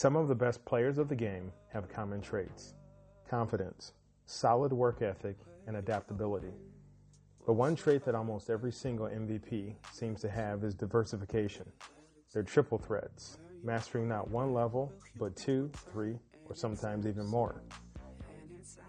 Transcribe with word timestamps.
Some 0.00 0.16
of 0.16 0.28
the 0.28 0.34
best 0.34 0.64
players 0.64 0.96
of 0.96 1.10
the 1.10 1.14
game 1.14 1.52
have 1.74 1.90
common 1.90 2.22
traits 2.22 2.72
confidence, 3.28 3.92
solid 4.24 4.72
work 4.72 5.02
ethic, 5.02 5.36
and 5.66 5.76
adaptability. 5.76 6.54
But 7.46 7.52
one 7.52 7.76
trait 7.76 8.06
that 8.06 8.14
almost 8.14 8.48
every 8.48 8.72
single 8.72 9.08
MVP 9.08 9.74
seems 9.92 10.22
to 10.22 10.30
have 10.30 10.64
is 10.64 10.74
diversification. 10.74 11.70
They're 12.32 12.42
triple 12.42 12.78
threats, 12.78 13.36
mastering 13.62 14.08
not 14.08 14.30
one 14.30 14.54
level, 14.54 14.90
but 15.18 15.36
two, 15.36 15.70
three, 15.92 16.18
or 16.48 16.54
sometimes 16.54 17.06
even 17.06 17.26
more. 17.26 17.60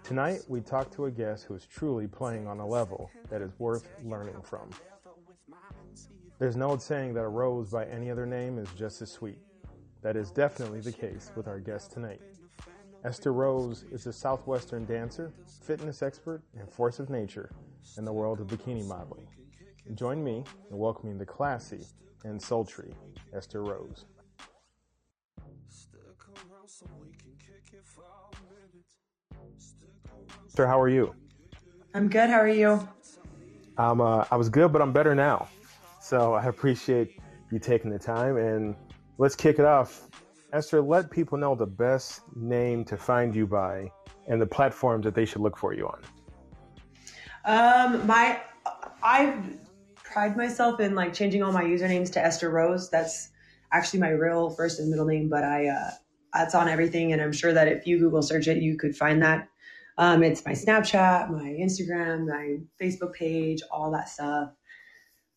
Tonight, 0.03 0.39
we 0.47 0.61
talk 0.61 0.91
to 0.91 1.07
a 1.07 1.11
guest 1.11 1.43
who 1.43 1.55
is 1.55 1.65
truly 1.65 2.07
playing 2.07 2.47
on 2.47 2.61
a 2.61 2.65
level 2.65 3.11
that 3.29 3.41
is 3.41 3.51
worth 3.59 3.85
learning 4.05 4.41
from. 4.43 4.69
There's 6.39 6.55
no 6.55 6.77
saying 6.77 7.15
that 7.15 7.25
a 7.25 7.27
rose 7.27 7.69
by 7.69 7.83
any 7.87 8.09
other 8.09 8.25
name 8.25 8.57
is 8.57 8.69
just 8.77 9.01
as 9.01 9.11
sweet. 9.11 9.39
That 10.01 10.15
is 10.15 10.31
definitely 10.31 10.79
the 10.79 10.91
case 10.91 11.31
with 11.35 11.47
our 11.47 11.59
guest 11.59 11.91
tonight. 11.91 12.21
Esther 13.03 13.33
Rose 13.33 13.85
is 13.91 14.07
a 14.07 14.13
Southwestern 14.13 14.85
dancer, 14.85 15.31
fitness 15.63 16.01
expert, 16.01 16.41
and 16.57 16.69
force 16.69 16.99
of 16.99 17.09
nature 17.09 17.51
in 17.97 18.05
the 18.05 18.13
world 18.13 18.39
of 18.41 18.47
bikini 18.47 18.85
modeling. 18.87 19.27
Join 19.95 20.23
me 20.23 20.43
in 20.69 20.77
welcoming 20.77 21.17
the 21.17 21.25
classy 21.25 21.85
and 22.23 22.41
sultry 22.41 22.93
Esther 23.33 23.63
Rose. 23.63 24.05
Esther, 30.47 30.67
how 30.67 30.79
are 30.79 30.89
you? 30.89 31.15
I'm 31.93 32.07
good. 32.07 32.29
How 32.29 32.39
are 32.39 32.47
you? 32.47 32.87
I'm, 33.77 34.01
uh, 34.01 34.25
I 34.31 34.35
was 34.35 34.49
good, 34.49 34.71
but 34.71 34.81
I'm 34.81 34.91
better 34.91 35.13
now. 35.15 35.47
So 35.99 36.33
I 36.33 36.45
appreciate 36.45 37.19
you 37.51 37.59
taking 37.59 37.91
the 37.91 37.99
time 37.99 38.37
and 38.37 38.75
let's 39.17 39.35
kick 39.35 39.59
it 39.59 39.65
off 39.65 40.07
Esther, 40.53 40.81
let 40.81 41.09
people 41.09 41.37
know 41.37 41.55
the 41.55 41.65
best 41.65 42.21
name 42.35 42.83
to 42.85 42.97
find 42.97 43.33
you 43.33 43.47
by 43.47 43.89
and 44.27 44.41
the 44.41 44.45
platforms 44.45 45.05
that 45.05 45.15
they 45.15 45.25
should 45.25 45.41
look 45.41 45.57
for 45.57 45.73
you 45.73 45.87
on. 45.87 46.01
Um, 47.45 48.05
my, 48.05 48.41
I 49.01 49.37
pride 49.95 50.35
myself 50.35 50.79
in 50.79 50.93
like 50.93 51.13
changing 51.13 51.41
all 51.41 51.51
my 51.51 51.63
usernames 51.63 52.11
to 52.13 52.23
Esther 52.23 52.49
Rose. 52.49 52.89
That's 52.89 53.29
actually 53.71 54.01
my 54.01 54.09
real 54.09 54.49
first 54.49 54.79
and 54.79 54.89
middle 54.89 55.05
name, 55.05 55.29
but 55.29 55.43
I, 55.43 55.67
uh, 55.67 55.91
that's 56.33 56.53
on 56.53 56.67
everything. 56.67 57.13
And 57.13 57.21
I'm 57.21 57.31
sure 57.31 57.53
that 57.53 57.67
if 57.67 57.87
you 57.87 57.97
Google 57.97 58.21
search 58.21 58.47
it, 58.47 58.57
you 58.57 58.77
could 58.77 58.95
find 58.95 59.21
that. 59.23 59.47
Um, 59.97 60.23
it's 60.23 60.45
my 60.45 60.51
Snapchat, 60.51 61.29
my 61.29 61.49
Instagram, 61.59 62.27
my 62.27 62.57
Facebook 62.81 63.13
page, 63.13 63.61
all 63.71 63.91
that 63.91 64.09
stuff. 64.09 64.49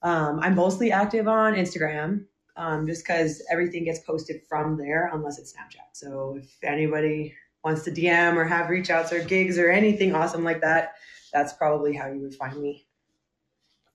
Um, 0.02 0.40
I'm 0.40 0.54
mostly 0.54 0.92
active 0.92 1.28
on 1.28 1.54
Instagram 1.54 2.26
um, 2.56 2.86
just 2.86 3.04
because 3.04 3.42
everything 3.50 3.84
gets 3.84 4.00
posted 4.00 4.42
from 4.48 4.76
there 4.76 5.10
unless 5.12 5.38
it's 5.38 5.52
Snapchat. 5.52 5.88
So 5.92 6.38
if 6.38 6.56
anybody 6.62 7.34
wants 7.64 7.82
to 7.84 7.90
DM 7.90 8.36
or 8.36 8.44
have 8.44 8.68
reach 8.68 8.90
outs 8.90 9.12
or 9.12 9.22
gigs 9.22 9.58
or 9.58 9.70
anything 9.70 10.14
awesome 10.14 10.44
like 10.44 10.60
that, 10.60 10.94
that's 11.32 11.52
probably 11.52 11.94
how 11.94 12.06
you 12.06 12.20
would 12.20 12.34
find 12.34 12.60
me. 12.60 12.86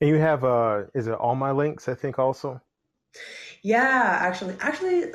And 0.01 0.09
you 0.09 0.15
have 0.15 0.43
uh 0.43 0.83
is 0.93 1.07
it 1.07 1.13
all 1.13 1.35
my 1.35 1.51
links, 1.51 1.87
I 1.87 1.95
think 1.95 2.19
also? 2.19 2.61
Yeah, 3.61 4.17
actually 4.19 4.55
actually 4.61 5.11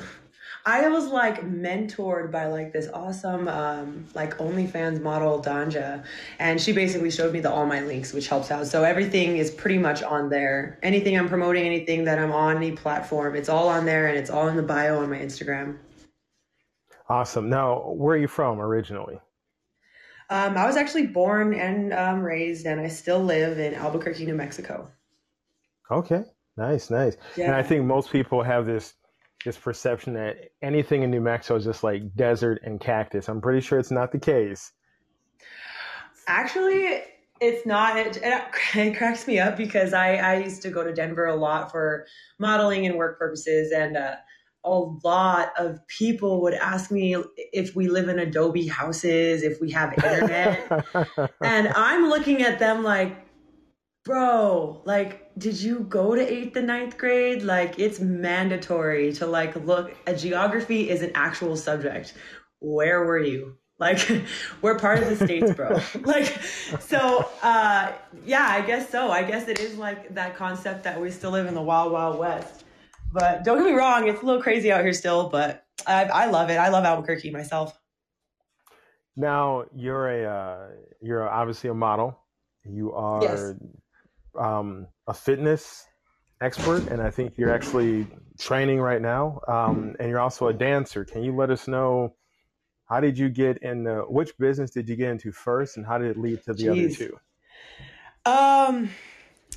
I 0.67 0.87
was 0.87 1.07
like 1.07 1.41
mentored 1.41 2.31
by 2.31 2.47
like 2.47 2.73
this 2.73 2.87
awesome 2.91 3.47
um, 3.47 4.05
like 4.15 4.37
OnlyFans 4.39 4.99
model 4.99 5.39
Danja, 5.39 6.03
and 6.39 6.59
she 6.59 6.71
basically 6.71 7.11
showed 7.11 7.31
me 7.33 7.39
the 7.39 7.51
all 7.51 7.67
my 7.67 7.81
links, 7.81 8.13
which 8.13 8.27
helps 8.27 8.49
out. 8.49 8.65
So 8.65 8.83
everything 8.83 9.37
is 9.37 9.51
pretty 9.51 9.77
much 9.77 10.01
on 10.01 10.29
there. 10.29 10.79
Anything 10.81 11.19
I'm 11.19 11.29
promoting, 11.29 11.65
anything 11.65 12.03
that 12.05 12.17
I'm 12.17 12.31
on 12.31 12.57
any 12.57 12.71
platform, 12.71 13.35
it's 13.35 13.47
all 13.47 13.67
on 13.67 13.85
there, 13.85 14.07
and 14.07 14.17
it's 14.17 14.31
all 14.31 14.47
in 14.47 14.57
the 14.57 14.63
bio 14.63 14.99
on 15.03 15.11
my 15.11 15.19
Instagram. 15.19 15.77
Awesome. 17.07 17.47
Now, 17.47 17.91
where 17.91 18.15
are 18.15 18.19
you 18.19 18.27
from 18.27 18.59
originally? 18.59 19.19
Um, 20.31 20.57
I 20.57 20.65
was 20.65 20.77
actually 20.77 21.05
born 21.05 21.53
and 21.53 21.93
um, 21.93 22.21
raised, 22.23 22.65
and 22.65 22.81
I 22.81 22.87
still 22.87 23.23
live 23.23 23.59
in 23.59 23.75
Albuquerque, 23.75 24.25
New 24.25 24.33
Mexico. 24.33 24.89
Okay, 25.91 26.23
nice, 26.57 26.89
nice. 26.89 27.17
Yeah. 27.37 27.45
And 27.45 27.55
I 27.55 27.61
think 27.61 27.85
most 27.85 28.11
people 28.11 28.41
have 28.41 28.65
this 28.65 28.95
this 29.43 29.57
perception 29.57 30.13
that 30.13 30.51
anything 30.61 31.03
in 31.03 31.11
New 31.11 31.21
Mexico 31.21 31.55
is 31.57 31.65
just 31.65 31.83
like 31.83 32.15
desert 32.15 32.61
and 32.63 32.79
cactus. 32.79 33.29
I'm 33.29 33.41
pretty 33.41 33.61
sure 33.61 33.79
it's 33.79 33.91
not 33.91 34.11
the 34.11 34.19
case. 34.19 34.71
Actually, 36.27 37.01
it's 37.41 37.65
not. 37.65 37.97
It, 37.97 38.19
it, 38.23 38.95
cracks 38.95 39.27
me 39.27 39.39
up 39.39 39.57
because 39.57 39.93
I, 39.93 40.15
I 40.15 40.37
used 40.37 40.61
to 40.63 40.69
go 40.69 40.83
to 40.83 40.93
Denver 40.93 41.25
a 41.25 41.35
lot 41.35 41.71
for 41.71 42.07
modeling 42.39 42.85
and 42.85 42.95
work 42.95 43.19
purposes, 43.19 43.71
and 43.71 43.97
uh, 43.97 44.15
a 44.63 44.79
lot 45.03 45.53
of 45.57 45.85
people 45.87 46.41
would 46.41 46.55
ask 46.55 46.91
me 46.91 47.15
if 47.53 47.75
we 47.75 47.87
live 47.87 48.09
in 48.09 48.19
adobe 48.19 48.67
houses, 48.67 49.43
if 49.43 49.61
we 49.61 49.69
have 49.71 49.93
internet. 49.93 50.85
and 51.41 51.67
I'm 51.69 52.09
looking 52.09 52.41
at 52.41 52.57
them 52.57 52.83
like, 52.83 53.24
bro, 54.05 54.81
like, 54.85 55.31
did 55.37 55.59
you 55.59 55.79
go 55.79 56.15
to 56.15 56.21
eighth 56.21 56.55
and 56.55 56.67
ninth 56.67 56.97
grade? 56.97 57.41
Like, 57.41 57.77
it's 57.77 57.99
mandatory 57.99 59.11
to 59.13 59.25
like 59.25 59.55
look. 59.55 59.93
A 60.07 60.15
geography 60.15 60.89
is 60.89 61.01
an 61.01 61.11
actual 61.15 61.57
subject. 61.57 62.13
Where 62.59 63.03
were 63.03 63.19
you? 63.19 63.57
Like, 63.77 63.99
we're 64.61 64.79
part 64.79 64.99
of 64.99 65.09
the 65.09 65.25
states, 65.25 65.51
bro. 65.53 65.81
like, 66.03 66.27
so, 66.79 67.27
uh, 67.43 67.91
yeah, 68.23 68.47
I 68.47 68.61
guess 68.61 68.89
so. 68.89 69.11
I 69.11 69.23
guess 69.23 69.49
it 69.49 69.59
is 69.59 69.77
like 69.77 70.13
that 70.13 70.35
concept 70.35 70.83
that 70.83 71.01
we 71.01 71.11
still 71.11 71.31
live 71.31 71.47
in 71.47 71.55
the 71.55 71.61
wild, 71.61 71.91
wild 71.91 72.17
west. 72.17 72.63
But 73.11 73.43
don't 73.43 73.57
get 73.57 73.65
me 73.65 73.73
wrong, 73.73 74.07
it's 74.07 74.21
a 74.21 74.25
little 74.25 74.41
crazy 74.41 74.71
out 74.71 74.83
here 74.83 74.93
still, 74.93 75.29
but 75.29 75.65
I, 75.87 76.03
I 76.05 76.25
love 76.27 76.49
it. 76.49 76.55
I 76.55 76.69
love 76.69 76.85
Albuquerque 76.85 77.31
myself. 77.31 77.77
Now 79.17 79.63
you're 79.73 80.09
a 80.09 80.29
uh, 80.29 80.67
you're 81.01 81.27
obviously 81.27 81.69
a 81.69 81.73
model. 81.73 82.19
You 82.65 82.91
are 82.91 83.21
yes 83.21 83.53
um, 84.37 84.87
a 85.07 85.13
fitness 85.13 85.85
expert, 86.41 86.87
and 86.87 87.01
I 87.01 87.11
think 87.11 87.37
you're 87.37 87.53
actually 87.53 88.07
training 88.39 88.79
right 88.81 89.01
now, 89.01 89.39
um, 89.47 89.95
and 89.99 90.09
you're 90.09 90.19
also 90.19 90.47
a 90.47 90.53
dancer. 90.53 91.05
Can 91.05 91.23
you 91.23 91.35
let 91.35 91.49
us 91.49 91.67
know 91.67 92.15
how 92.85 92.99
did 92.99 93.17
you 93.17 93.29
get 93.29 93.57
in? 93.59 93.83
The, 93.83 94.01
which 94.07 94.37
business 94.37 94.71
did 94.71 94.87
you 94.89 94.95
get 94.95 95.09
into 95.09 95.31
first, 95.31 95.77
and 95.77 95.85
how 95.85 95.97
did 95.97 96.11
it 96.11 96.19
lead 96.19 96.43
to 96.43 96.53
the 96.53 96.65
Jeez. 96.65 96.85
other 96.85 96.95
two? 96.95 97.19
Um, 98.25 98.89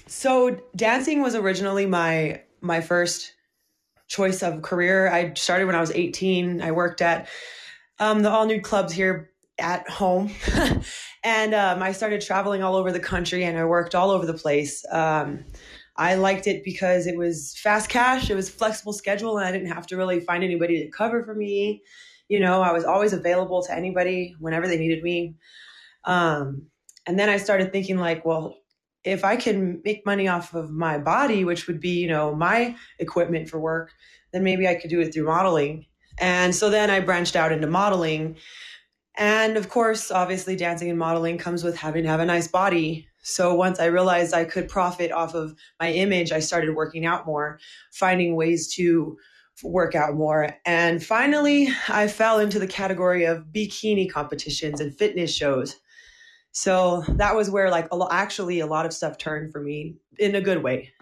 so 0.06 0.60
dancing 0.76 1.22
was 1.22 1.34
originally 1.34 1.86
my 1.86 2.42
my 2.60 2.80
first 2.80 3.34
choice 4.06 4.42
of 4.42 4.62
career. 4.62 5.10
I 5.10 5.34
started 5.34 5.66
when 5.66 5.74
I 5.74 5.80
was 5.80 5.90
18. 5.90 6.62
I 6.62 6.72
worked 6.72 7.02
at 7.02 7.28
um, 7.98 8.22
the 8.22 8.30
all 8.30 8.46
nude 8.46 8.62
clubs 8.62 8.92
here 8.92 9.30
at 9.58 9.88
home. 9.88 10.30
and 11.24 11.54
um, 11.54 11.82
I 11.82 11.92
started 11.92 12.20
traveling 12.20 12.62
all 12.62 12.76
over 12.76 12.92
the 12.92 13.00
country 13.00 13.44
and 13.44 13.58
I 13.58 13.64
worked 13.64 13.94
all 13.94 14.10
over 14.10 14.26
the 14.26 14.34
place. 14.34 14.84
Um, 14.90 15.44
I 15.96 16.14
liked 16.14 16.46
it 16.46 16.62
because 16.64 17.06
it 17.06 17.16
was 17.16 17.58
fast 17.60 17.90
cash, 17.90 18.30
it 18.30 18.36
was 18.36 18.48
flexible 18.48 18.92
schedule, 18.92 19.36
and 19.36 19.46
I 19.46 19.50
didn't 19.50 19.72
have 19.72 19.86
to 19.88 19.96
really 19.96 20.20
find 20.20 20.44
anybody 20.44 20.84
to 20.84 20.90
cover 20.90 21.24
for 21.24 21.34
me. 21.34 21.82
You 22.28 22.38
know, 22.38 22.62
I 22.62 22.72
was 22.72 22.84
always 22.84 23.12
available 23.12 23.62
to 23.64 23.74
anybody 23.74 24.36
whenever 24.38 24.68
they 24.68 24.78
needed 24.78 25.02
me. 25.02 25.34
Um, 26.04 26.66
and 27.06 27.18
then 27.18 27.28
I 27.28 27.38
started 27.38 27.72
thinking, 27.72 27.98
like, 27.98 28.24
well, 28.24 28.54
if 29.02 29.24
I 29.24 29.36
can 29.36 29.80
make 29.84 30.06
money 30.06 30.28
off 30.28 30.54
of 30.54 30.70
my 30.70 30.98
body, 30.98 31.44
which 31.44 31.66
would 31.66 31.80
be, 31.80 32.00
you 32.00 32.08
know, 32.08 32.34
my 32.34 32.76
equipment 32.98 33.48
for 33.48 33.58
work, 33.58 33.90
then 34.32 34.44
maybe 34.44 34.68
I 34.68 34.74
could 34.76 34.90
do 34.90 35.00
it 35.00 35.12
through 35.12 35.26
modeling. 35.26 35.86
And 36.18 36.54
so 36.54 36.70
then 36.70 36.90
I 36.90 37.00
branched 37.00 37.34
out 37.34 37.52
into 37.52 37.66
modeling 37.66 38.36
and 39.18 39.56
of 39.56 39.68
course, 39.68 40.10
obviously, 40.10 40.56
dancing 40.56 40.88
and 40.88 40.98
modeling 40.98 41.36
comes 41.36 41.62
with 41.62 41.76
having 41.76 42.04
to 42.04 42.08
have 42.08 42.20
a 42.20 42.24
nice 42.24 42.48
body. 42.48 43.08
So 43.22 43.54
once 43.54 43.80
I 43.80 43.86
realized 43.86 44.32
I 44.32 44.44
could 44.44 44.68
profit 44.68 45.12
off 45.12 45.34
of 45.34 45.54
my 45.80 45.90
image, 45.90 46.32
I 46.32 46.38
started 46.38 46.74
working 46.74 47.04
out 47.04 47.26
more, 47.26 47.58
finding 47.92 48.36
ways 48.36 48.72
to 48.74 49.18
work 49.62 49.94
out 49.94 50.14
more. 50.14 50.48
And 50.64 51.04
finally, 51.04 51.68
I 51.88 52.06
fell 52.06 52.38
into 52.38 52.58
the 52.58 52.66
category 52.66 53.24
of 53.24 53.46
bikini 53.52 54.10
competitions 54.10 54.80
and 54.80 54.96
fitness 54.96 55.34
shows. 55.34 55.76
So 56.52 57.02
that 57.08 57.34
was 57.36 57.50
where 57.50 57.70
like 57.70 57.88
a 57.92 58.06
actually 58.10 58.60
a 58.60 58.66
lot 58.66 58.86
of 58.86 58.92
stuff 58.92 59.18
turned 59.18 59.52
for 59.52 59.60
me 59.60 59.96
in 60.18 60.34
a 60.34 60.40
good 60.40 60.62
way. 60.62 60.92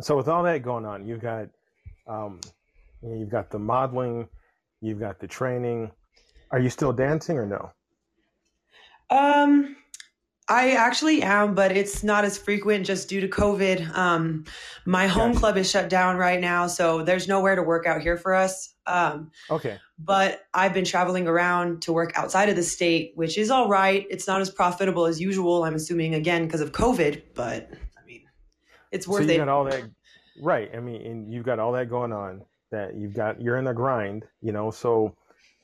So 0.00 0.16
with 0.16 0.28
all 0.28 0.42
that 0.44 0.62
going 0.62 0.86
on, 0.86 1.06
you've 1.06 1.20
got 1.20 1.48
um, 2.06 2.40
you've 3.02 3.30
got 3.30 3.50
the 3.50 3.58
modeling, 3.58 4.28
you've 4.80 5.00
got 5.00 5.18
the 5.20 5.26
training. 5.26 5.92
Are 6.50 6.58
you 6.58 6.70
still 6.70 6.92
dancing 6.92 7.38
or 7.38 7.46
no? 7.46 7.72
Um, 9.10 9.76
I 10.48 10.72
actually 10.72 11.22
am, 11.22 11.54
but 11.54 11.72
it's 11.72 12.02
not 12.02 12.24
as 12.24 12.36
frequent 12.36 12.84
just 12.86 13.08
due 13.08 13.20
to 13.20 13.28
COVID. 13.28 13.96
Um, 13.96 14.44
my 14.84 15.06
home 15.06 15.28
Gotcha. 15.32 15.40
club 15.40 15.56
is 15.56 15.70
shut 15.70 15.88
down 15.88 16.16
right 16.16 16.40
now, 16.40 16.66
so 16.66 17.02
there's 17.02 17.28
nowhere 17.28 17.54
to 17.54 17.62
work 17.62 17.86
out 17.86 18.00
here 18.02 18.16
for 18.16 18.34
us. 18.34 18.74
Um, 18.86 19.30
Okay. 19.48 19.78
but 19.98 20.42
I've 20.54 20.72
been 20.72 20.84
traveling 20.84 21.28
around 21.28 21.82
to 21.82 21.92
work 21.92 22.12
outside 22.16 22.48
of 22.48 22.56
the 22.56 22.62
state, 22.62 23.12
which 23.14 23.38
is 23.38 23.50
all 23.50 23.68
right. 23.68 24.06
It's 24.10 24.26
not 24.26 24.40
as 24.40 24.50
profitable 24.50 25.06
as 25.06 25.20
usual, 25.20 25.62
I'm 25.64 25.74
assuming, 25.74 26.14
again, 26.14 26.46
because 26.46 26.60
of 26.62 26.72
COVID, 26.72 27.22
but 27.34 27.70
I 27.96 28.06
mean, 28.06 28.22
it's 28.90 29.06
So 29.06 29.12
worth 29.12 29.22
you 29.22 29.34
it. 29.34 29.36
got 29.36 29.48
all 29.48 29.64
that, 29.64 29.84
right? 30.36 30.70
I 30.74 30.80
mean, 30.80 31.02
and 31.02 31.32
you've 31.32 31.44
got 31.44 31.58
all 31.58 31.72
that 31.72 31.90
going 31.90 32.12
on. 32.12 32.42
That 32.70 32.96
you've 32.96 33.14
got, 33.14 33.40
you're 33.40 33.56
in 33.58 33.64
the 33.64 33.74
grind, 33.74 34.24
you 34.42 34.52
know. 34.52 34.70
So 34.70 35.16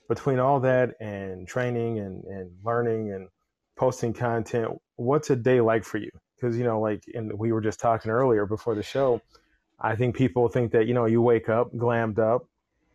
between 0.08 0.38
all 0.38 0.60
that 0.60 0.94
and 1.00 1.46
training 1.46 1.98
and 2.00 2.24
and 2.24 2.50
learning 2.64 3.12
and 3.12 3.28
posting 3.76 4.12
content, 4.12 4.70
what's 4.96 5.30
a 5.30 5.36
day 5.36 5.60
like 5.60 5.84
for 5.84 5.98
you? 5.98 6.10
Because 6.36 6.56
you 6.58 6.64
know, 6.64 6.80
like, 6.80 7.04
and 7.14 7.32
we 7.38 7.52
were 7.52 7.60
just 7.60 7.80
talking 7.80 8.10
earlier 8.10 8.46
before 8.46 8.74
the 8.74 8.82
show. 8.82 9.20
I 9.80 9.96
think 9.96 10.16
people 10.16 10.48
think 10.48 10.72
that 10.72 10.86
you 10.86 10.94
know 10.94 11.06
you 11.06 11.22
wake 11.22 11.48
up 11.48 11.72
glammed 11.74 12.18
up. 12.18 12.48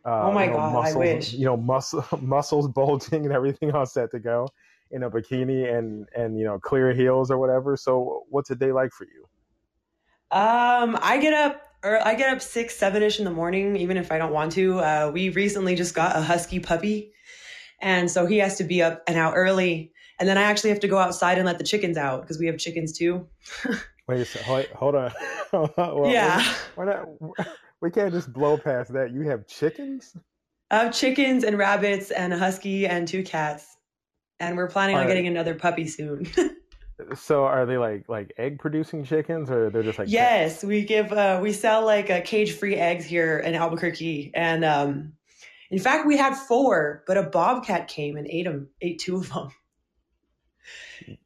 Uh, 0.06 0.28
Oh 0.28 0.32
my 0.32 0.46
you 0.46 0.52
know, 0.52 0.58
God, 0.58 0.76
I 0.86 0.94
muscles, 0.94 0.94
wish. 0.94 1.34
You 1.34 1.46
know, 1.46 1.58
muscle 1.58 2.06
muscles 2.22 2.68
bulging 2.68 3.26
and 3.26 3.34
everything 3.34 3.72
all 3.72 3.86
set 3.86 4.12
to 4.12 4.20
go 4.20 4.48
in 4.92 5.04
a 5.04 5.12
bikini 5.12 5.74
and 5.78 6.08
and 6.16 6.38
you 6.40 6.46
know 6.46 6.60
clear 6.60 6.94
heels 6.94 7.32
or 7.32 7.38
whatever. 7.38 7.78
So 7.78 8.24
what's 8.30 8.50
a 8.52 8.56
day 8.56 8.72
like 8.72 8.92
for 8.92 9.06
you? 9.06 9.26
Um, 10.32 10.98
I 11.02 11.18
get 11.22 11.34
up 11.34 11.62
or 11.84 12.06
I 12.06 12.16
get 12.16 12.30
up 12.34 12.42
six, 12.42 12.76
seven 12.76 13.04
ish 13.04 13.20
in 13.20 13.26
the 13.26 13.32
morning, 13.32 13.76
even 13.76 13.98
if 13.98 14.12
I 14.12 14.18
don't 14.18 14.34
want 14.34 14.52
to. 14.54 14.80
Uh, 14.80 15.12
we 15.14 15.30
recently 15.30 15.76
just 15.76 15.96
got 15.96 16.16
a 16.16 16.22
husky 16.22 16.60
puppy, 16.60 17.14
and 17.80 18.10
so 18.10 18.26
he 18.26 18.38
has 18.38 18.58
to 18.58 18.64
be 18.64 18.82
up 18.82 19.04
and 19.08 19.18
out 19.18 19.34
early. 19.36 19.92
And 20.20 20.30
then 20.30 20.38
I 20.38 20.44
actually 20.44 20.70
have 20.70 20.80
to 20.82 20.88
go 20.88 21.00
outside 21.00 21.38
and 21.38 21.48
let 21.48 21.58
the 21.58 21.64
chickens 21.64 21.98
out 21.98 22.22
because 22.22 22.38
we 22.38 22.46
have 22.46 22.60
chickens 22.60 22.96
too. 22.96 23.28
Wait 24.08 24.22
a 24.22 24.26
second. 24.26 24.48
Hold, 24.48 24.66
hold 24.76 24.96
on. 24.96 25.12
Well, 25.54 26.10
yeah, 26.10 26.46
We're 26.78 26.86
not, 26.86 27.10
we 27.82 27.92
can't 27.92 28.14
just 28.14 28.32
blow 28.32 28.58
past 28.58 28.94
that. 28.94 29.12
You 29.12 29.22
have 29.24 29.48
chickens? 29.48 30.16
I 30.70 30.84
have 30.84 30.94
chickens 30.94 31.44
and 31.44 31.58
rabbits 31.58 32.10
and 32.10 32.32
a 32.32 32.38
husky 32.38 32.88
and 32.88 33.06
two 33.06 33.22
cats, 33.24 33.66
and 34.40 34.56
we're 34.56 34.70
planning 34.70 34.96
on 34.96 35.02
Alright. 35.02 35.16
getting 35.16 35.28
another 35.28 35.56
puppy 35.56 35.88
soon. 35.88 36.26
So 37.16 37.46
are 37.46 37.66
they 37.66 37.78
like 37.78 38.08
like 38.08 38.34
egg 38.38 38.60
producing 38.60 39.04
chickens 39.04 39.50
or 39.50 39.70
they're 39.70 39.84
just 39.84 40.00
like 40.00 40.10
yes, 40.10 40.64
we 40.64 40.84
give 40.84 41.12
uh, 41.12 41.40
we 41.42 41.54
sell 41.54 41.86
like 41.86 42.10
uh, 42.10 42.22
cage 42.22 42.54
free 42.54 42.76
eggs 42.76 43.06
here 43.06 43.40
in 43.40 43.56
Albuquerque, 43.56 44.32
and 44.34 44.66
um, 44.66 45.14
in 45.72 45.80
fact, 45.80 46.06
we 46.06 46.18
had 46.18 46.36
four, 46.36 47.04
but 47.08 47.18
a 47.18 47.24
bobcat 47.24 47.88
came 47.88 48.18
and 48.18 48.28
ate 48.28 48.44
them, 48.44 48.70
ate 48.82 49.00
two 49.00 49.16
of 49.16 49.30
them. 49.30 49.50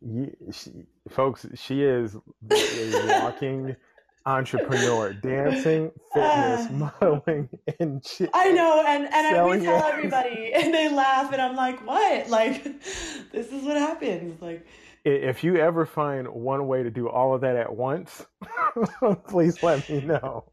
You, 0.01 0.36
she, 0.51 0.72
folks, 1.10 1.48
she 1.56 1.81
is 1.81 2.16
a 2.16 3.19
walking 3.19 3.75
entrepreneur, 4.25 5.13
dancing, 5.13 5.92
fitness, 6.13 6.69
modeling, 6.69 7.50
and 7.80 8.04
chi- 8.04 8.30
I 8.33 8.51
know, 8.51 8.83
and 8.86 9.06
and 9.06 9.36
I, 9.36 9.45
we 9.48 9.66
tell 9.66 9.78
eggs. 9.78 9.94
everybody, 9.94 10.54
and 10.54 10.74
they 10.74 10.89
laugh, 10.89 11.33
and 11.33 11.42
I'm 11.42 11.56
like, 11.56 11.86
what? 11.86 12.30
Like, 12.30 12.63
this 13.31 13.51
is 13.51 13.63
what 13.63 13.78
happens. 13.78 14.42
Like, 14.42 14.66
If 15.06 15.44
you 15.44 15.56
ever 15.57 15.86
find 15.86 16.28
one 16.28 16.68
way 16.68 16.84
to 16.84 16.90
do 16.90 17.07
all 17.07 17.34
of 17.36 17.42
that 17.42 17.56
at 17.56 17.74
once, 17.75 18.25
please 19.28 19.62
let 19.62 19.88
me 19.90 20.02
know. 20.02 20.52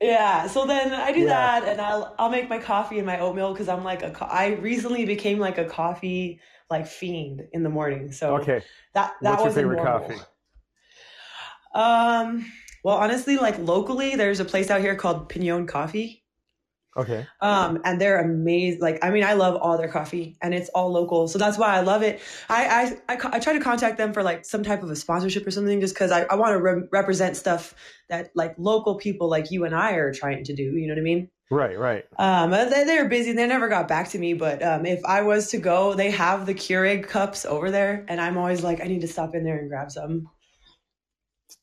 yeah. 0.00 0.46
So 0.46 0.66
then 0.66 0.92
I 0.92 1.12
do 1.12 1.24
Yeah. 1.24 1.26
that, 1.26 1.64
and 1.64 1.80
I'll 1.80 2.14
I'll 2.18 2.30
make 2.30 2.48
my 2.48 2.58
coffee 2.58 2.98
and 2.98 3.06
my 3.06 3.18
oatmeal 3.20 3.52
because 3.52 3.68
I'm 3.68 3.84
like 3.84 4.02
a 4.02 4.10
co- 4.10 4.26
I 4.26 4.54
recently 4.56 5.04
became 5.06 5.38
like 5.38 5.58
a 5.58 5.64
coffee 5.64 6.40
like 6.70 6.86
fiend 6.86 7.48
in 7.52 7.62
the 7.62 7.70
morning. 7.70 8.12
So 8.12 8.48
Okay, 8.48 8.62
that 8.94 9.14
that 9.22 9.40
what's 9.40 9.44
your 9.44 9.52
favorite 9.52 9.80
normal. 9.80 9.80
coffee? 9.80 10.26
Um. 11.74 12.50
Well, 12.84 12.96
honestly, 12.96 13.36
like 13.36 13.58
locally, 13.58 14.14
there's 14.16 14.40
a 14.40 14.44
place 14.44 14.70
out 14.70 14.80
here 14.80 14.94
called 14.94 15.28
Pinon 15.28 15.66
Coffee. 15.66 16.24
Okay, 16.96 17.26
Um, 17.42 17.80
and 17.84 18.00
they're 18.00 18.20
amazing. 18.20 18.80
Like, 18.80 19.04
I 19.04 19.10
mean, 19.10 19.22
I 19.22 19.34
love 19.34 19.56
all 19.56 19.76
their 19.76 19.88
coffee 19.88 20.38
and 20.40 20.54
it's 20.54 20.70
all 20.70 20.90
local. 20.90 21.28
So 21.28 21.38
that's 21.38 21.58
why 21.58 21.76
I 21.76 21.80
love 21.80 22.02
it. 22.02 22.22
I, 22.48 22.96
I, 23.08 23.14
I, 23.14 23.18
I 23.34 23.38
try 23.38 23.52
to 23.52 23.60
contact 23.60 23.98
them 23.98 24.14
for 24.14 24.22
like 24.22 24.46
some 24.46 24.62
type 24.62 24.82
of 24.82 24.90
a 24.90 24.96
sponsorship 24.96 25.46
or 25.46 25.50
something, 25.50 25.78
just 25.80 25.94
cause 25.94 26.10
I, 26.10 26.22
I 26.22 26.36
want 26.36 26.52
to 26.52 26.62
re- 26.62 26.88
represent 26.90 27.36
stuff 27.36 27.74
that 28.08 28.30
like 28.34 28.54
local 28.56 28.94
people 28.94 29.28
like 29.28 29.50
you 29.50 29.64
and 29.64 29.74
I 29.74 29.92
are 29.92 30.12
trying 30.14 30.44
to 30.44 30.54
do. 30.54 30.62
You 30.62 30.86
know 30.86 30.94
what 30.94 31.00
I 31.00 31.04
mean? 31.04 31.28
right, 31.50 31.78
right. 31.78 32.04
Um, 32.18 32.50
they, 32.50 32.84
they're 32.84 33.08
busy. 33.08 33.32
They 33.32 33.46
never 33.46 33.68
got 33.68 33.88
back 33.88 34.08
to 34.10 34.18
me, 34.18 34.32
but, 34.32 34.62
um, 34.62 34.86
if 34.86 35.04
I 35.04 35.20
was 35.20 35.48
to 35.50 35.58
go, 35.58 35.92
they 35.92 36.10
have 36.10 36.46
the 36.46 36.54
Keurig 36.54 37.06
cups 37.06 37.44
over 37.44 37.70
there 37.70 38.06
and 38.08 38.20
I'm 38.20 38.38
always 38.38 38.62
like, 38.62 38.80
I 38.80 38.84
need 38.84 39.02
to 39.02 39.08
stop 39.08 39.34
in 39.34 39.44
there 39.44 39.58
and 39.58 39.68
grab 39.68 39.90
some. 39.90 40.30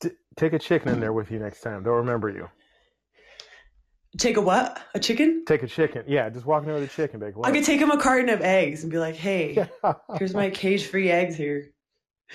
T- 0.00 0.10
take 0.36 0.52
a 0.52 0.58
chicken 0.58 0.90
in 0.90 1.00
there 1.00 1.12
with 1.12 1.30
you 1.30 1.40
next 1.40 1.60
time. 1.60 1.82
They'll 1.82 1.94
remember 1.94 2.28
you. 2.28 2.48
Take 4.18 4.36
a 4.36 4.40
what? 4.40 4.80
A 4.94 5.00
chicken? 5.00 5.44
Take 5.46 5.62
a 5.62 5.66
chicken. 5.66 6.04
Yeah, 6.06 6.28
just 6.30 6.46
walking 6.46 6.70
over 6.70 6.80
the 6.80 6.86
chicken. 6.86 7.18
Big. 7.20 7.34
I 7.42 7.50
could 7.50 7.64
take 7.64 7.80
him 7.80 7.90
a 7.90 7.98
carton 8.00 8.28
of 8.28 8.40
eggs 8.42 8.82
and 8.84 8.92
be 8.92 8.98
like, 8.98 9.16
Hey, 9.16 9.68
here's 10.18 10.34
my 10.34 10.50
cage 10.50 10.86
free 10.86 11.10
eggs 11.10 11.36
here. 11.36 11.70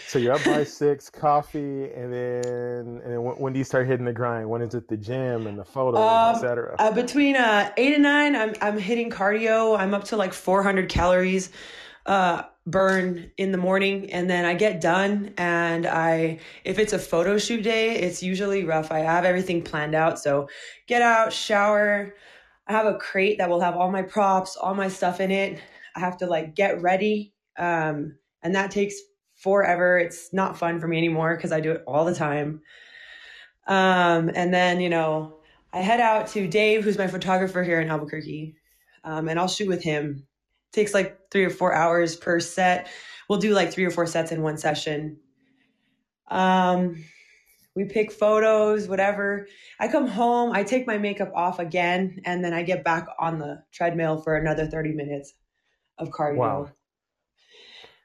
so 0.07 0.19
you're 0.19 0.33
up 0.33 0.43
by 0.43 0.63
six, 0.81 1.09
coffee, 1.09 1.85
and 1.91 2.13
then 2.13 3.01
and 3.03 3.11
then 3.13 3.23
when, 3.23 3.35
when 3.37 3.53
do 3.53 3.59
you 3.59 3.65
start 3.65 3.87
hitting 3.87 4.05
the 4.05 4.13
grind? 4.13 4.49
When 4.49 4.61
is 4.61 4.73
it 4.75 4.87
the 4.87 4.97
gym 4.97 5.47
and 5.47 5.57
the 5.57 5.65
photos, 5.65 5.99
Um, 6.01 6.35
etc.? 6.35 6.75
Uh, 6.77 6.91
between 6.91 7.35
uh, 7.37 7.71
eight 7.77 7.93
and 7.93 8.03
nine, 8.03 8.35
I'm 8.35 8.53
I'm 8.61 8.77
hitting 8.77 9.09
cardio. 9.09 9.77
I'm 9.79 9.93
up 9.93 10.03
to 10.05 10.17
like 10.17 10.33
400 10.33 10.89
calories 10.89 11.49
uh, 12.05 12.43
burn 12.65 13.31
in 13.37 13.51
the 13.51 13.57
morning, 13.57 14.11
and 14.11 14.29
then 14.29 14.45
I 14.45 14.53
get 14.53 14.81
done. 14.81 15.33
And 15.37 15.85
I, 15.85 16.39
if 16.63 16.79
it's 16.79 16.93
a 16.93 16.99
photo 16.99 17.37
shoot 17.37 17.63
day, 17.63 17.95
it's 17.95 18.21
usually 18.21 18.65
rough. 18.65 18.91
I 18.91 18.99
have 18.99 19.25
everything 19.25 19.61
planned 19.63 19.95
out, 19.95 20.19
so 20.19 20.49
get 20.87 21.01
out, 21.01 21.33
shower. 21.33 22.15
I 22.67 22.73
have 22.73 22.85
a 22.85 22.97
crate 22.97 23.39
that 23.39 23.49
will 23.49 23.61
have 23.61 23.75
all 23.75 23.91
my 23.91 24.03
props, 24.03 24.55
all 24.55 24.75
my 24.75 24.89
stuff 24.89 25.19
in 25.19 25.31
it. 25.31 25.59
I 25.95 25.99
have 25.99 26.17
to 26.17 26.27
like 26.27 26.55
get 26.55 26.81
ready, 26.81 27.33
um, 27.57 28.17
and 28.43 28.55
that 28.55 28.71
takes 28.71 28.95
forever. 29.35 29.97
It's 29.97 30.33
not 30.33 30.57
fun 30.57 30.79
for 30.79 30.87
me 30.87 30.97
anymore 30.97 31.35
because 31.35 31.51
I 31.51 31.61
do 31.61 31.71
it 31.71 31.83
all 31.87 32.05
the 32.05 32.15
time. 32.15 32.61
Um, 33.67 34.29
and 34.33 34.53
then 34.53 34.79
you 34.81 34.89
know. 34.89 35.35
I 35.71 35.81
head 35.81 35.99
out 35.99 36.29
to 36.29 36.47
Dave, 36.47 36.83
who's 36.83 36.97
my 36.97 37.05
photographer 37.05 37.63
here 37.63 37.79
in 37.79 37.91
Albuquerque, 37.91 38.55
um, 39.03 39.29
and 39.29 39.39
I'll 39.39 39.47
shoot 39.47 39.67
with 39.67 39.83
him. 39.83 40.25
Takes 40.71 40.93
like 40.93 41.19
three 41.31 41.45
or 41.45 41.49
four 41.49 41.73
hours 41.73 42.15
per 42.15 42.39
set. 42.39 42.89
We'll 43.29 43.39
do 43.39 43.53
like 43.53 43.71
three 43.71 43.85
or 43.85 43.91
four 43.91 44.05
sets 44.07 44.31
in 44.31 44.41
one 44.41 44.57
session. 44.57 45.17
Um, 46.29 47.03
we 47.75 47.85
pick 47.85 48.11
photos, 48.11 48.87
whatever. 48.87 49.47
I 49.79 49.87
come 49.87 50.07
home, 50.07 50.51
I 50.53 50.63
take 50.63 50.85
my 50.87 50.97
makeup 50.97 51.31
off 51.35 51.59
again, 51.59 52.19
and 52.25 52.43
then 52.43 52.53
I 52.53 52.63
get 52.63 52.83
back 52.83 53.07
on 53.19 53.39
the 53.39 53.63
treadmill 53.71 54.21
for 54.21 54.35
another 54.35 54.65
30 54.67 54.93
minutes 54.93 55.33
of 55.97 56.09
cardio. 56.09 56.37
Wow. 56.37 56.69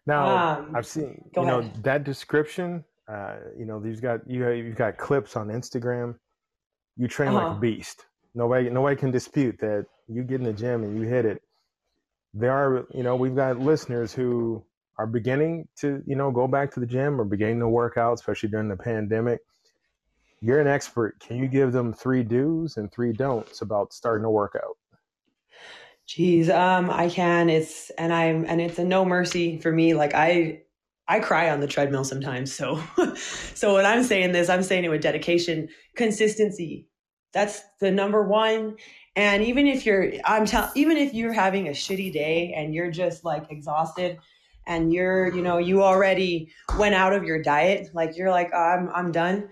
Now 0.07 0.59
Um, 0.59 0.77
I've 0.77 0.87
seen 0.87 1.31
you 1.37 1.45
know 1.47 1.63
that 1.83 2.05
description. 2.05 2.85
Uh, 3.09 3.37
you 3.59 3.65
know 3.65 3.83
you've 3.85 4.01
got 4.03 4.21
you 4.29 4.49
you've 4.51 4.77
got 4.77 4.97
clips 4.99 5.37
on 5.37 5.49
Instagram. 5.49 6.17
You 6.97 7.09
train 7.09 7.33
like 7.35 7.47
Uh-huh. 7.47 7.57
a 7.57 7.61
beast. 7.61 8.05
Nobody 8.35 8.69
nobody 8.71 8.97
can 8.97 9.11
dispute 9.11 9.59
that. 9.61 9.87
You 10.09 10.23
get 10.23 10.41
in 10.41 10.45
the 10.45 10.53
gym 10.53 10.85
and 10.85 10.99
you 11.01 11.07
hit 11.09 11.25
it. 11.25 11.43
There 12.35 12.53
are 12.53 12.87
you 12.93 13.03
know 13.03 13.17
we've 13.17 13.37
got 13.37 13.61
listeners 13.61 14.13
who 14.13 14.65
are 14.99 15.07
beginning 15.07 15.69
to 15.77 16.03
you 16.07 16.17
know 16.17 16.31
go 16.31 16.47
back 16.47 16.73
to 16.75 16.81
the 16.81 16.87
gym 16.87 17.21
or 17.21 17.25
beginning 17.25 17.61
to 17.61 17.69
work 17.69 17.97
out, 17.97 18.15
especially 18.15 18.49
during 18.49 18.69
the 18.69 18.77
pandemic. 18.77 19.41
You're 20.41 20.61
an 20.61 20.67
expert. 20.67 21.19
Can 21.21 21.37
you 21.39 21.49
give 21.49 21.73
them 21.73 21.93
three 21.93 22.23
do's 22.23 22.77
and 22.77 22.93
three 22.93 23.13
don'ts 23.13 23.63
about 23.63 23.95
starting 23.95 24.25
a 24.27 24.31
workout? 24.31 24.77
Geez, 26.07 26.51
um, 26.51 26.91
I 26.91 27.09
can. 27.09 27.49
It's 27.49 27.91
and 27.91 28.13
I'm 28.13 28.45
and 28.45 28.61
it's 28.61 28.79
a 28.79 28.85
no 28.85 29.05
mercy 29.05 29.59
for 29.59 29.73
me. 29.73 29.95
Like 29.95 30.15
I 30.15 30.63
I 31.09 31.21
cry 31.21 31.51
on 31.51 31.61
the 31.61 31.67
treadmill 31.67 32.05
sometimes. 32.05 32.53
So 32.53 32.83
so 33.17 33.75
when 33.75 33.87
I'm 33.87 34.03
saying 34.03 34.33
this, 34.33 34.49
I'm 34.49 34.63
saying 34.63 34.85
it 34.85 34.89
with 34.89 35.03
dedication, 35.03 35.69
consistency. 35.97 36.89
That's 37.33 37.63
the 37.81 37.91
number 37.91 38.23
one. 38.23 38.77
And 39.17 39.43
even 39.45 39.67
if 39.67 39.87
you're 39.87 40.13
I'm 40.25 40.47
tell 40.47 40.71
even 40.75 40.97
if 40.97 41.15
you're 41.15 41.33
having 41.33 41.69
a 41.69 41.73
shitty 41.73 42.13
day 42.13 42.53
and 42.57 42.75
you're 42.75 42.91
just 42.91 43.25
like 43.25 43.51
exhausted 43.51 44.19
and 44.67 44.93
you're, 44.93 45.33
you 45.35 45.43
know, 45.43 45.59
you 45.59 45.83
already 45.83 46.53
went 46.79 46.95
out 46.95 47.13
of 47.13 47.25
your 47.25 47.41
diet, 47.43 47.91
like 47.95 48.17
you're 48.17 48.31
like, 48.31 48.51
oh, 48.55 48.59
I'm 48.59 48.89
I'm 48.95 49.13
done. 49.13 49.49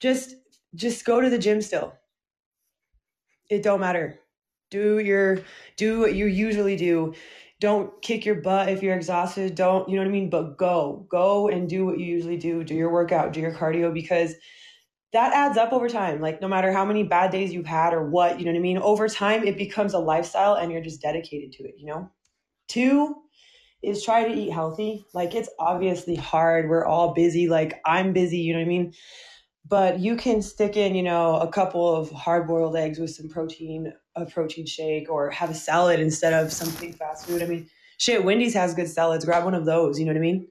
Just 0.00 0.36
just 0.74 1.04
go 1.04 1.20
to 1.20 1.30
the 1.30 1.38
gym 1.38 1.60
still 1.62 1.94
It 3.50 3.62
don't 3.62 3.80
matter. 3.80 4.20
Do 4.70 4.98
your 4.98 5.40
do 5.76 6.00
what 6.00 6.14
you 6.14 6.26
usually 6.26 6.76
do. 6.76 7.14
Don't 7.60 8.00
kick 8.02 8.24
your 8.26 8.36
butt 8.36 8.68
if 8.68 8.82
you're 8.82 8.96
exhausted. 8.96 9.54
Don't, 9.54 9.88
you 9.88 9.94
know 9.96 10.02
what 10.02 10.08
I 10.08 10.12
mean? 10.12 10.30
But 10.30 10.58
go. 10.58 11.06
Go 11.08 11.48
and 11.48 11.68
do 11.68 11.86
what 11.86 11.98
you 12.00 12.06
usually 12.06 12.36
do. 12.36 12.64
Do 12.64 12.74
your 12.74 12.90
workout, 12.90 13.32
do 13.32 13.40
your 13.40 13.52
cardio 13.54 13.94
because 13.94 14.34
that 15.12 15.32
adds 15.34 15.58
up 15.58 15.72
over 15.72 15.88
time. 15.88 16.20
Like 16.20 16.40
no 16.40 16.48
matter 16.48 16.72
how 16.72 16.84
many 16.84 17.02
bad 17.02 17.30
days 17.30 17.52
you've 17.52 17.66
had 17.66 17.92
or 17.92 18.08
what, 18.08 18.38
you 18.38 18.46
know 18.46 18.52
what 18.52 18.58
I 18.58 18.62
mean? 18.62 18.78
Over 18.78 19.08
time 19.08 19.44
it 19.44 19.58
becomes 19.58 19.94
a 19.94 19.98
lifestyle 19.98 20.54
and 20.54 20.72
you're 20.72 20.82
just 20.82 21.02
dedicated 21.02 21.52
to 21.52 21.64
it, 21.64 21.74
you 21.76 21.86
know? 21.86 22.10
Two 22.68 23.16
is 23.82 24.04
try 24.04 24.26
to 24.26 24.34
eat 24.34 24.50
healthy. 24.50 25.04
Like 25.12 25.34
it's 25.34 25.50
obviously 25.58 26.14
hard. 26.14 26.68
We're 26.68 26.86
all 26.86 27.12
busy. 27.12 27.48
Like 27.48 27.80
I'm 27.84 28.12
busy, 28.12 28.38
you 28.38 28.54
know 28.54 28.60
what 28.60 28.66
I 28.66 28.68
mean? 28.68 28.94
But 29.68 30.00
you 30.00 30.16
can 30.16 30.42
stick 30.42 30.76
in, 30.76 30.94
you 30.94 31.02
know, 31.02 31.36
a 31.36 31.48
couple 31.48 31.94
of 31.94 32.10
hard 32.10 32.48
boiled 32.48 32.76
eggs 32.76 32.98
with 32.98 33.10
some 33.10 33.28
protein, 33.28 33.92
a 34.16 34.26
protein 34.26 34.66
shake, 34.66 35.10
or 35.10 35.30
have 35.30 35.50
a 35.50 35.54
salad 35.54 36.00
instead 36.00 36.32
of 36.32 36.52
something 36.52 36.92
fast 36.92 37.26
food. 37.26 37.42
I 37.42 37.46
mean, 37.46 37.68
shit, 37.98 38.24
Wendy's 38.24 38.54
has 38.54 38.74
good 38.74 38.88
salads. 38.88 39.24
Grab 39.24 39.44
one 39.44 39.54
of 39.54 39.64
those, 39.64 40.00
you 40.00 40.04
know 40.04 40.12
what 40.12 40.18
I 40.18 40.22
mean? 40.22 40.48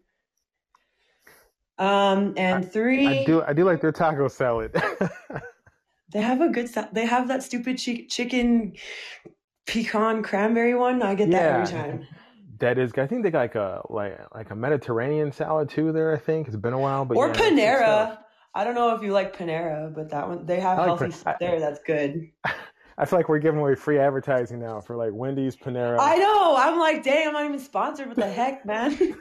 Um, 1.82 2.36
and 2.38 2.72
three, 2.72 3.08
I 3.08 3.26
do. 3.26 3.42
I 3.42 3.54
do 3.54 3.64
like 3.64 3.82
their 3.82 3.92
taco 3.92 4.28
salad. 4.28 4.72
they 6.14 6.22
have 6.22 6.40
a 6.40 6.50
good. 6.50 6.70
They 6.94 7.08
have 7.08 7.28
that 7.30 7.42
stupid 7.42 7.82
chi- 7.84 8.06
chicken 8.08 8.74
pecan 9.66 10.22
cranberry 10.22 10.76
one. 10.76 11.02
I 11.02 11.16
get 11.16 11.32
that 11.32 11.42
yeah, 11.42 11.58
every 11.58 11.68
time. 11.68 12.08
that 12.60 12.78
is. 12.78 12.92
I 12.96 13.08
think 13.08 13.24
they 13.24 13.32
got 13.32 13.40
like 13.40 13.56
a 13.56 13.82
like 13.90 14.20
like 14.36 14.52
a 14.52 14.56
Mediterranean 14.56 15.32
salad 15.32 15.70
too. 15.70 15.92
There, 15.92 16.14
I 16.14 16.20
think 16.20 16.48
it's 16.48 16.56
been 16.56 16.74
a 16.74 16.80
while, 16.80 17.04
but 17.04 17.18
or 17.18 17.30
yeah, 17.30 17.34
Panera. 17.34 18.18
I 18.54 18.64
don't 18.64 18.76
know 18.76 18.96
if 18.96 19.02
you 19.02 19.12
like 19.12 19.36
Panera, 19.36 19.92
but 19.92 20.12
that 20.12 20.28
one 20.30 20.46
they 20.46 20.60
have 20.60 20.78
like 20.78 20.86
healthy 20.86 21.06
Pan- 21.06 21.12
stuff 21.14 21.36
I, 21.42 21.44
there. 21.44 21.60
That's 21.60 21.80
good. 21.84 22.30
I 22.98 23.06
feel 23.06 23.18
like 23.18 23.30
we're 23.30 23.40
giving 23.40 23.60
away 23.60 23.74
free 23.74 23.98
advertising 23.98 24.60
now 24.60 24.80
for 24.80 24.96
like 24.96 25.12
Wendy's, 25.12 25.56
Panera, 25.56 25.98
I 26.00 26.18
know. 26.18 26.56
I'm 26.56 26.78
like, 26.78 27.04
dang, 27.04 27.30
I'm 27.30 27.34
not 27.34 27.46
even 27.46 27.60
sponsored. 27.60 28.08
What 28.08 28.18
the 28.18 28.28
heck, 28.28 28.64
man? 28.64 29.16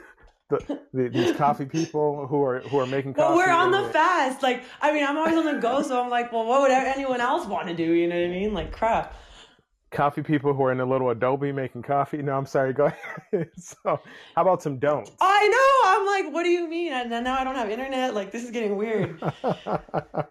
The, 0.51 0.79
the, 0.93 1.09
these 1.09 1.35
coffee 1.35 1.65
people 1.65 2.27
who 2.27 2.43
are 2.43 2.59
who 2.61 2.79
are 2.79 2.85
making 2.85 3.13
But 3.13 3.27
coffee. 3.29 3.37
we're 3.37 3.49
on 3.51 3.71
the 3.71 3.89
fast. 3.89 4.43
Like, 4.43 4.63
I 4.81 4.93
mean, 4.93 5.03
I'm 5.03 5.17
always 5.17 5.35
on 5.35 5.45
the 5.45 5.59
go, 5.59 5.81
so 5.81 6.01
I'm 6.03 6.09
like, 6.09 6.31
well, 6.31 6.45
what 6.45 6.61
would 6.61 6.71
anyone 6.71 7.21
else 7.21 7.47
want 7.47 7.67
to 7.67 7.73
do? 7.73 7.83
You 7.93 8.07
know 8.07 8.15
what 8.15 8.25
I 8.25 8.29
mean? 8.29 8.53
Like, 8.53 8.71
crap. 8.71 9.15
coffee 9.91 10.21
people 10.21 10.53
who 10.53 10.63
are 10.63 10.71
in 10.71 10.79
a 10.79 10.85
little 10.85 11.09
Adobe 11.09 11.51
making 11.51 11.81
coffee. 11.81 12.21
No, 12.21 12.37
I'm 12.37 12.45
sorry. 12.45 12.73
Go 12.73 12.85
ahead. 12.85 13.49
so, 13.57 13.99
how 14.35 14.41
about 14.41 14.61
some 14.61 14.77
don'ts? 14.79 15.11
I 15.19 15.47
know. 15.47 15.89
I'm 15.89 16.05
like, 16.25 16.33
what 16.33 16.43
do 16.43 16.49
you 16.49 16.67
mean? 16.69 16.93
And 16.93 17.09
now 17.09 17.39
I 17.39 17.43
don't 17.43 17.55
have 17.55 17.69
internet. 17.69 18.13
Like, 18.13 18.31
this 18.31 18.43
is 18.43 18.51
getting 18.51 18.77
weird. 18.77 19.21
Um, 19.23 19.33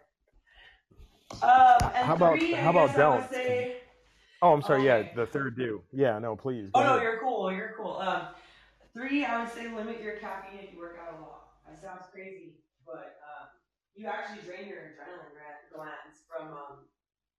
and 1.43 2.07
How 2.07 2.15
about- 2.15 2.39
three, 2.39 2.53
how 2.53 2.71
about 2.71 2.89
guess 2.89 2.99
I 2.99 3.09
would 3.09 3.21
don't? 3.21 3.31
say- 3.33 3.77
oh, 4.43 4.53
I'm 4.53 4.63
sorry. 4.63 4.91
Okay. 4.91 5.09
Yeah, 5.09 5.15
the 5.15 5.27
third 5.27 5.57
do. 5.57 5.83
Yeah, 5.93 6.19
no, 6.19 6.37
please. 6.37 6.71
Oh 6.75 6.83
no, 6.83 6.91
ahead. 6.93 7.03
you're 7.03 7.19
cool. 7.21 7.53
You're 7.53 7.75
cool. 7.77 7.97
Um, 7.99 8.23
three, 8.93 9.25
I 9.25 9.41
would 9.43 9.53
say 9.53 9.73
limit 9.73 10.01
your 10.01 10.17
caffeine 10.17 10.61
if 10.61 10.73
you 10.73 10.79
work 10.79 10.99
out 11.01 11.19
a 11.19 11.23
lot. 11.23 11.49
That 11.67 11.81
sounds 11.81 12.07
crazy, 12.13 12.57
but 12.87 13.21
um, 13.23 13.49
you 13.95 14.07
actually 14.07 14.43
drain 14.43 14.67
your 14.69 14.79
adrenaline 14.79 15.33
gra- 15.33 15.71
glands 15.75 16.25
from 16.29 16.49
um, 16.53 16.77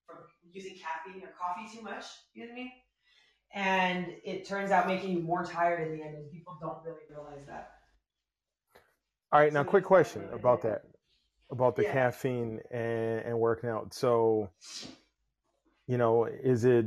from 0.06 0.16
using 0.52 0.76
caffeine 0.76 1.22
or 1.22 1.32
coffee 1.38 1.68
too 1.74 1.82
much. 1.82 2.04
You 2.34 2.44
know 2.44 2.50
what 2.50 2.52
I 2.52 2.62
mean? 2.62 2.72
And 3.54 4.06
it 4.24 4.46
turns 4.48 4.70
out 4.70 4.86
making 4.86 5.10
you 5.10 5.22
more 5.22 5.44
tired 5.44 5.86
in 5.86 5.96
the 5.98 6.04
end, 6.04 6.14
and 6.16 6.30
people 6.30 6.56
don't 6.60 6.82
really 6.84 7.02
realize 7.10 7.44
that. 7.46 7.72
All 9.32 9.40
right, 9.40 9.52
now 9.52 9.62
So 9.62 9.70
quick 9.70 9.84
question 9.84 10.22
start 10.26 10.40
about 10.40 10.62
that, 10.62 10.82
about 11.50 11.76
the 11.76 11.82
Yeah. 11.82 11.92
caffeine 11.92 12.60
and, 12.70 13.20
and 13.20 13.38
working 13.38 13.70
out. 13.70 13.94
So, 13.94 14.50
you 15.86 15.98
know, 15.98 16.24
is 16.26 16.64
it 16.64 16.86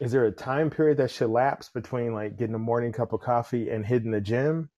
is 0.00 0.12
there 0.12 0.24
a 0.24 0.32
time 0.32 0.70
period 0.70 0.98
that 0.98 1.10
should 1.10 1.30
lapse 1.30 1.68
between 1.68 2.14
like 2.14 2.36
getting 2.36 2.54
a 2.54 2.58
morning 2.58 2.92
cup 2.92 3.12
of 3.12 3.20
coffee 3.20 3.70
and 3.70 3.84
hitting 3.84 4.10
the 4.10 4.20
gym? 4.20 4.70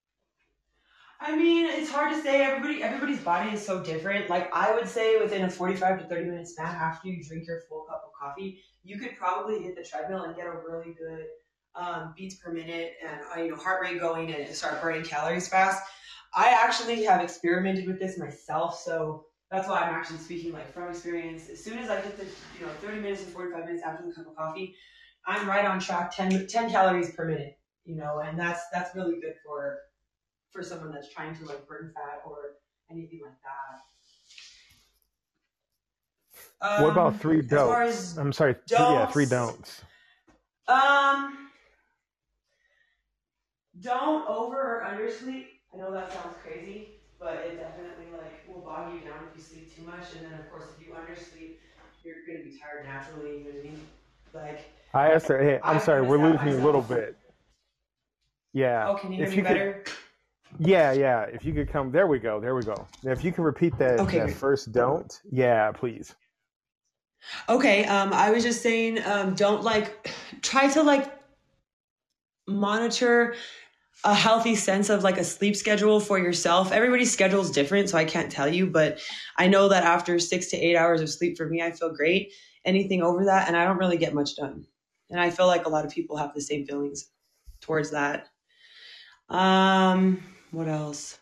I 1.20 1.36
mean, 1.36 1.66
it's 1.66 1.90
hard 1.90 2.14
to 2.14 2.22
say. 2.22 2.42
Everybody, 2.42 2.82
everybody's 2.82 3.20
body 3.20 3.50
is 3.50 3.64
so 3.64 3.84
different. 3.84 4.30
Like 4.30 4.50
I 4.54 4.74
would 4.74 4.88
say, 4.88 5.18
within 5.20 5.42
a 5.42 5.50
forty-five 5.50 6.00
to 6.00 6.06
thirty 6.06 6.24
minute 6.24 6.48
span 6.48 6.74
after 6.74 7.08
you 7.08 7.22
drink 7.22 7.46
your 7.46 7.60
full 7.68 7.84
cup 7.84 8.02
of 8.06 8.12
coffee, 8.18 8.62
you 8.82 8.98
could 8.98 9.16
probably 9.18 9.62
hit 9.62 9.76
the 9.76 9.84
treadmill 9.84 10.22
and 10.22 10.34
get 10.34 10.46
a 10.46 10.50
really 10.50 10.94
good 10.94 11.26
um, 11.74 12.14
beats 12.16 12.36
per 12.36 12.50
minute 12.50 12.94
and 13.06 13.20
uh, 13.36 13.42
you 13.42 13.50
know 13.50 13.56
heart 13.56 13.82
rate 13.82 14.00
going 14.00 14.32
and 14.32 14.54
start 14.54 14.80
burning 14.80 15.04
calories 15.04 15.46
fast. 15.46 15.82
I 16.34 16.48
actually 16.48 17.02
have 17.04 17.22
experimented 17.22 17.86
with 17.86 17.98
this 17.98 18.16
myself, 18.16 18.80
so 18.80 19.26
that's 19.50 19.68
why 19.68 19.80
I'm 19.80 19.94
actually 19.94 20.18
speaking 20.18 20.52
like 20.52 20.72
from 20.72 20.88
experience. 20.88 21.50
As 21.50 21.62
soon 21.62 21.78
as 21.78 21.90
I 21.90 22.00
hit 22.00 22.16
the 22.16 22.24
you 22.58 22.64
know 22.64 22.72
thirty 22.80 22.98
minutes 22.98 23.24
and 23.24 23.32
forty-five 23.32 23.66
minutes 23.66 23.82
after 23.84 24.06
the 24.06 24.14
cup 24.14 24.26
of 24.26 24.36
coffee, 24.36 24.74
I'm 25.26 25.48
right 25.48 25.64
on 25.64 25.78
track 25.80 26.14
10, 26.14 26.46
10 26.48 26.70
calories 26.70 27.12
per 27.14 27.24
minute. 27.26 27.58
You 27.84 27.96
know, 27.96 28.20
and 28.20 28.38
that's 28.38 28.62
that's 28.72 28.94
really 28.94 29.20
good 29.20 29.34
for 29.44 29.78
for 30.52 30.62
someone 30.62 30.92
that's 30.92 31.12
trying 31.12 31.36
to 31.38 31.44
like 31.46 31.66
burn 31.66 31.92
fat 31.94 32.22
or 32.26 32.56
anything 32.90 33.20
like 33.24 33.38
that. 33.42 33.80
what 36.82 36.88
about 36.90 37.14
Um, 37.14 37.18
three 37.18 37.42
don'ts? 37.42 38.16
I'm 38.16 38.32
sorry. 38.32 38.54
Three, 38.68 38.92
yeah, 38.94 39.06
three 39.06 39.26
don'ts? 39.26 39.82
don'ts. 40.66 40.82
um, 40.84 41.50
don't 43.80 44.28
over 44.28 44.56
or 44.56 44.84
undersleep. 44.86 45.46
I 45.72 45.78
know 45.78 45.92
that 45.92 46.12
sounds 46.12 46.36
crazy, 46.42 47.00
but 47.18 47.36
it 47.46 47.56
definitely 47.58 48.06
like 48.12 48.46
will 48.46 48.60
bog 48.62 48.92
you 48.94 49.00
down 49.08 49.24
if 49.30 49.36
you 49.36 49.42
sleep 49.42 49.74
too 49.74 49.82
much, 49.82 50.14
and 50.16 50.26
then 50.26 50.38
of 50.40 50.50
course 50.50 50.64
if 50.78 50.86
you 50.86 50.92
undersleep, 50.92 51.56
you're 52.04 52.16
gonna 52.26 52.44
be 52.44 52.58
tired 52.58 52.84
naturally. 52.86 53.38
You 53.38 53.44
know 53.44 53.50
what 53.50 53.60
I 53.60 53.62
mean? 53.62 53.80
Like, 54.34 54.60
I 54.92 55.12
asked 55.12 55.28
her. 55.28 55.42
Hey, 55.42 55.60
I'm 55.62 55.76
I've 55.76 55.82
sorry. 55.82 56.02
We're 56.02 56.18
losing 56.18 56.48
you 56.48 56.54
a 56.56 56.64
little 56.64 56.82
bit. 56.82 57.16
Yeah. 58.52 58.88
oh, 58.88 58.96
can 58.96 59.12
you 59.12 59.18
hear 59.18 59.26
if 59.26 59.30
me 59.30 59.36
you 59.36 59.42
could, 59.42 59.48
better? 59.48 59.84
yeah, 60.58 60.92
yeah. 60.92 61.22
If 61.22 61.44
you 61.44 61.52
could 61.52 61.70
come, 61.70 61.92
there 61.92 62.06
we 62.06 62.18
go. 62.18 62.40
There 62.40 62.54
we 62.54 62.62
go. 62.62 62.86
Now, 63.04 63.12
If 63.12 63.22
you 63.22 63.32
could 63.32 63.44
repeat 63.44 63.76
that 63.78 64.00
Okay, 64.00 64.18
that 64.18 64.32
first 64.32 64.72
don't, 64.72 65.20
yeah, 65.30 65.70
please. 65.72 66.14
Okay, 67.48 67.84
um, 67.84 68.12
I 68.12 68.30
was 68.30 68.42
just 68.42 68.62
saying, 68.62 69.04
um, 69.04 69.34
don't 69.34 69.62
like 69.62 70.10
try 70.42 70.68
to 70.68 70.82
like 70.82 71.12
monitor 72.48 73.34
a 74.04 74.14
healthy 74.14 74.54
sense 74.54 74.88
of 74.88 75.04
like 75.04 75.18
a 75.18 75.24
sleep 75.24 75.54
schedule 75.54 76.00
for 76.00 76.18
yourself. 76.18 76.72
Everybody's 76.72 77.12
schedule 77.12 77.42
is 77.42 77.50
different, 77.50 77.90
so 77.90 77.98
I 77.98 78.04
can't 78.04 78.32
tell 78.32 78.48
you, 78.48 78.66
but 78.66 78.98
I 79.36 79.46
know 79.46 79.68
that 79.68 79.84
after 79.84 80.18
six 80.18 80.46
to 80.48 80.56
eight 80.56 80.74
hours 80.74 81.02
of 81.02 81.10
sleep 81.10 81.36
for 81.36 81.46
me, 81.46 81.62
I 81.62 81.70
feel 81.70 81.94
great. 81.94 82.32
Anything 82.64 83.02
over 83.02 83.26
that, 83.26 83.46
and 83.46 83.56
I 83.56 83.64
don't 83.64 83.76
really 83.78 83.98
get 83.98 84.14
much 84.14 84.36
done. 84.36 84.66
And 85.10 85.20
I 85.20 85.30
feel 85.30 85.46
like 85.46 85.66
a 85.66 85.68
lot 85.68 85.84
of 85.84 85.92
people 85.92 86.16
have 86.16 86.34
the 86.34 86.40
same 86.40 86.64
feelings 86.64 87.10
towards 87.60 87.90
that. 87.90 88.28
Um, 89.28 90.22
what 90.50 90.68
else? 90.68 91.18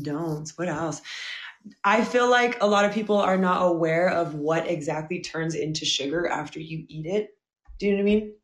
Don't. 0.00 0.48
What 0.56 0.68
else? 0.68 1.02
I 1.84 2.04
feel 2.04 2.28
like 2.28 2.60
a 2.60 2.66
lot 2.66 2.84
of 2.84 2.92
people 2.92 3.16
are 3.16 3.36
not 3.36 3.62
aware 3.62 4.08
of 4.08 4.34
what 4.34 4.66
exactly 4.66 5.20
turns 5.20 5.54
into 5.54 5.84
sugar 5.84 6.26
after 6.26 6.58
you 6.58 6.84
eat 6.88 7.06
it. 7.06 7.30
Do 7.78 7.86
you 7.86 7.92
know 7.92 7.98
what 7.98 8.02
I 8.02 8.04
mean? 8.04 8.34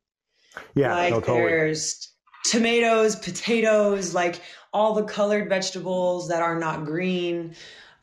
Yeah, 0.75 0.95
like 0.95 1.13
no, 1.13 1.21
totally. 1.21 1.49
there's 1.49 2.13
tomatoes, 2.45 3.17
potatoes, 3.17 4.15
like 4.15 4.41
all 4.73 4.95
the 4.95 5.05
colored 5.05 5.49
vegetables 5.49 6.29
that 6.29 6.43
are 6.43 6.59
not 6.59 6.85
green, 6.85 7.55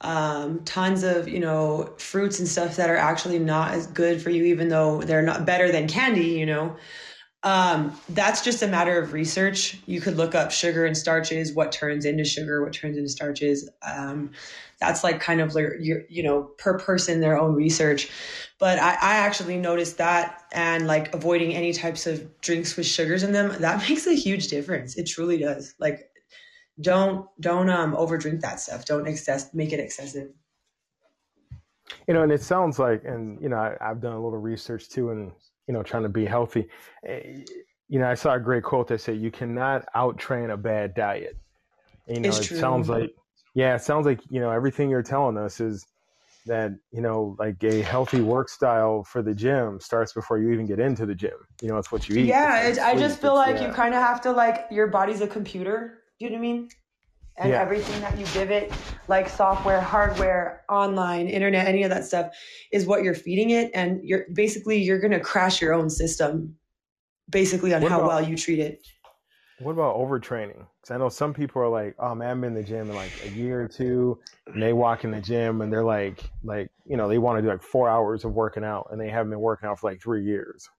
um, 0.02 0.64
tons 0.66 1.04
of 1.04 1.28
you 1.28 1.40
know 1.40 1.94
fruits 1.98 2.40
and 2.40 2.48
stuff 2.48 2.76
that 2.76 2.90
are 2.90 2.98
actually 2.98 3.40
not 3.40 3.72
as 3.72 3.88
good 3.88 4.22
for 4.22 4.30
you, 4.30 4.46
even 4.46 4.70
though 4.70 5.02
they're 5.02 5.22
not 5.22 5.46
better 5.46 5.72
than 5.72 5.88
candy. 5.88 6.32
You 6.32 6.46
know, 6.46 6.76
um, 7.46 7.96
that's 8.10 8.42
just 8.42 8.64
a 8.64 8.68
matter 8.68 9.00
of 9.00 9.14
research. 9.14 9.78
You 9.86 10.02
could 10.02 10.18
look 10.18 10.34
up 10.34 10.52
sugar 10.52 10.86
and 10.86 10.98
starches, 10.98 11.54
what 11.54 11.72
turns 11.72 12.04
into 12.04 12.26
sugar, 12.26 12.64
what 12.64 12.74
turns 12.74 12.98
into 12.98 13.10
starches. 13.10 13.70
Um, 13.84 14.32
that's 14.80 15.04
like 15.04 15.20
kind 15.20 15.40
of 15.40 15.54
like 15.54 15.68
your, 15.80 16.02
you 16.10 16.24
know, 16.24 16.50
per 16.58 16.80
person 16.80 17.22
their 17.22 17.40
own 17.40 17.54
research. 17.54 18.10
But 18.58 18.80
I, 18.80 18.94
I 18.94 19.16
actually 19.18 19.58
noticed 19.58 20.00
that 20.00 20.44
and 20.54 20.88
like 20.88 21.14
avoiding 21.14 21.54
any 21.54 21.72
types 21.72 22.08
of 22.08 22.42
drinks 22.42 22.76
with 22.76 22.88
sugars 22.88 23.22
in 23.22 23.32
them, 23.32 23.56
that 23.62 23.78
makes 23.90 24.08
a 24.08 24.16
huge 24.16 24.48
difference. 24.48 24.98
It 24.98 25.04
truly 25.04 25.38
does. 25.38 25.76
Like, 25.78 26.10
don't 26.82 27.28
don't 27.40 27.70
um 27.70 27.94
overdrink 27.96 28.42
that 28.42 28.60
stuff. 28.60 28.86
Don't 28.86 29.08
excess 29.08 29.54
make 29.54 29.72
it 29.74 29.80
excessive. 29.80 30.32
You 32.08 32.14
know, 32.14 32.24
and 32.24 32.32
it 32.32 32.42
sounds 32.42 32.80
like, 32.80 33.04
and 33.06 33.42
you 33.42 33.50
know, 33.50 33.58
I, 33.58 33.78
I've 33.82 34.02
done 34.02 34.14
a 34.14 34.22
little 34.24 34.40
research 34.40 34.90
too, 34.90 35.12
and 35.12 35.32
you 35.68 35.74
know, 35.74 35.84
trying 35.84 36.04
to 36.04 36.10
be 36.10 36.26
healthy. 36.26 36.68
Eh, 37.06 37.44
You 37.88 38.00
know, 38.00 38.10
I 38.10 38.16
saw 38.16 38.34
a 38.34 38.40
great 38.40 38.64
quote 38.64 38.88
that 38.88 39.02
said, 39.02 39.18
"You 39.18 39.32
cannot 39.32 39.86
out 39.94 40.18
train 40.18 40.50
a 40.50 40.58
bad 40.58 40.96
diet." 40.96 41.38
You 42.08 42.20
know, 42.22 42.30
It's 42.30 42.40
it 42.40 42.48
true. 42.48 42.58
sounds 42.60 42.90
like, 42.90 43.12
yeah, 43.56 43.76
it 43.76 43.82
sounds 43.84 44.06
like 44.06 44.22
you 44.30 44.40
know 44.40 44.52
everything 44.52 44.90
you're 44.90 45.04
telling 45.04 45.38
us 45.38 45.60
is 45.62 45.86
that 46.46 46.72
you 46.92 47.02
know, 47.02 47.36
like 47.40 47.64
a 47.64 47.82
healthy 47.84 48.22
work 48.22 48.50
style 48.50 49.04
for 49.04 49.22
the 49.24 49.34
gym 49.36 49.80
starts 49.80 50.14
before 50.14 50.40
you 50.40 50.52
even 50.52 50.68
get 50.68 50.80
into 50.80 51.06
the 51.06 51.16
gym. 51.16 51.38
You 51.62 51.70
know, 51.70 51.78
it's 51.78 51.92
what 51.92 52.10
you 52.10 52.18
eat. 52.18 52.28
Yeah, 52.28 52.62
it's 52.64 52.80
I 52.80 52.96
just 52.98 53.20
feel 53.20 53.36
like 53.36 53.56
it's- 53.56 53.64
you 53.70 53.74
kind 53.74 53.94
of 53.96 54.02
have 54.02 54.22
to 54.22 54.32
like 54.32 54.68
your 54.72 54.88
body's 54.88 55.22
a 55.22 55.28
computer. 55.28 56.02
Do 56.20 56.26
you 56.26 56.32
know 56.32 56.36
what 56.38 56.40
I 56.40 56.42
mean? 56.42 56.70
and 57.38 57.50
Yeah. 57.50 57.62
everything 57.62 58.00
that 58.00 58.18
you 58.18 58.26
give 58.28 58.50
it, 58.50 58.72
like 59.10 59.28
software, 59.28 59.82
hardware, 59.82 60.64
online, 60.70 61.28
internet, 61.28 61.68
any 61.68 61.84
of 61.84 61.90
that 61.90 62.06
stuff, 62.06 62.34
is 62.72 62.86
what 62.86 63.04
you're 63.04 63.14
feeding 63.14 63.50
it, 63.50 63.72
and 63.74 64.02
you're 64.06 64.24
basically 64.32 64.78
you're 64.82 65.00
gonna 65.00 65.20
crash 65.20 65.62
your 65.62 65.74
own 65.74 65.90
system, 65.90 66.58
basically 67.30 67.74
on 67.74 67.82
What 67.82 67.92
how 67.92 67.98
about- 68.00 68.08
well 68.08 68.22
you 68.22 68.38
treat 68.38 68.60
it. 68.60 68.88
What 69.60 69.74
about 69.74 69.98
overtraining? 69.98 70.66
Because 70.82 70.92
I 70.92 70.98
know 70.98 71.10
some 71.10 71.34
people 71.34 71.62
are 71.62 71.68
like, 71.68 71.96
"Oh 72.00 72.16
man, 72.16 72.30
I'm 72.30 72.44
in 72.46 72.54
the 72.54 72.64
gym 72.64 72.90
in 72.90 72.96
like 72.96 73.12
a 73.26 73.30
year 73.32 73.62
or 73.62 73.68
two, 73.68 74.18
and 74.48 74.64
they 74.64 74.72
walk 74.72 75.04
in 75.04 75.12
the 75.12 75.20
gym 75.20 75.60
and 75.60 75.72
they're 75.74 75.84
like, 75.84 76.24
like 76.42 76.70
you 76.86 76.96
know, 76.96 77.10
they 77.10 77.18
want 77.18 77.38
to 77.38 77.42
do 77.42 77.50
like 77.50 77.62
four 77.62 77.90
hours 77.90 78.24
of 78.24 78.32
working 78.34 78.64
out, 78.64 78.88
and 78.92 79.02
they 79.02 79.10
haven't 79.10 79.32
been 79.32 79.42
working 79.42 79.68
out 79.68 79.78
for 79.80 79.92
like 79.92 80.02
three 80.02 80.24
years." 80.24 80.70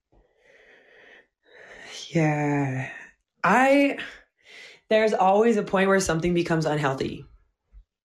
Yeah. 2.09 2.89
I 3.45 3.99
there's 4.91 5.13
always 5.13 5.57
a 5.57 5.63
point 5.63 5.89
where 5.89 6.01
something 6.01 6.35
becomes 6.35 6.67
unhealthy. 6.67 7.25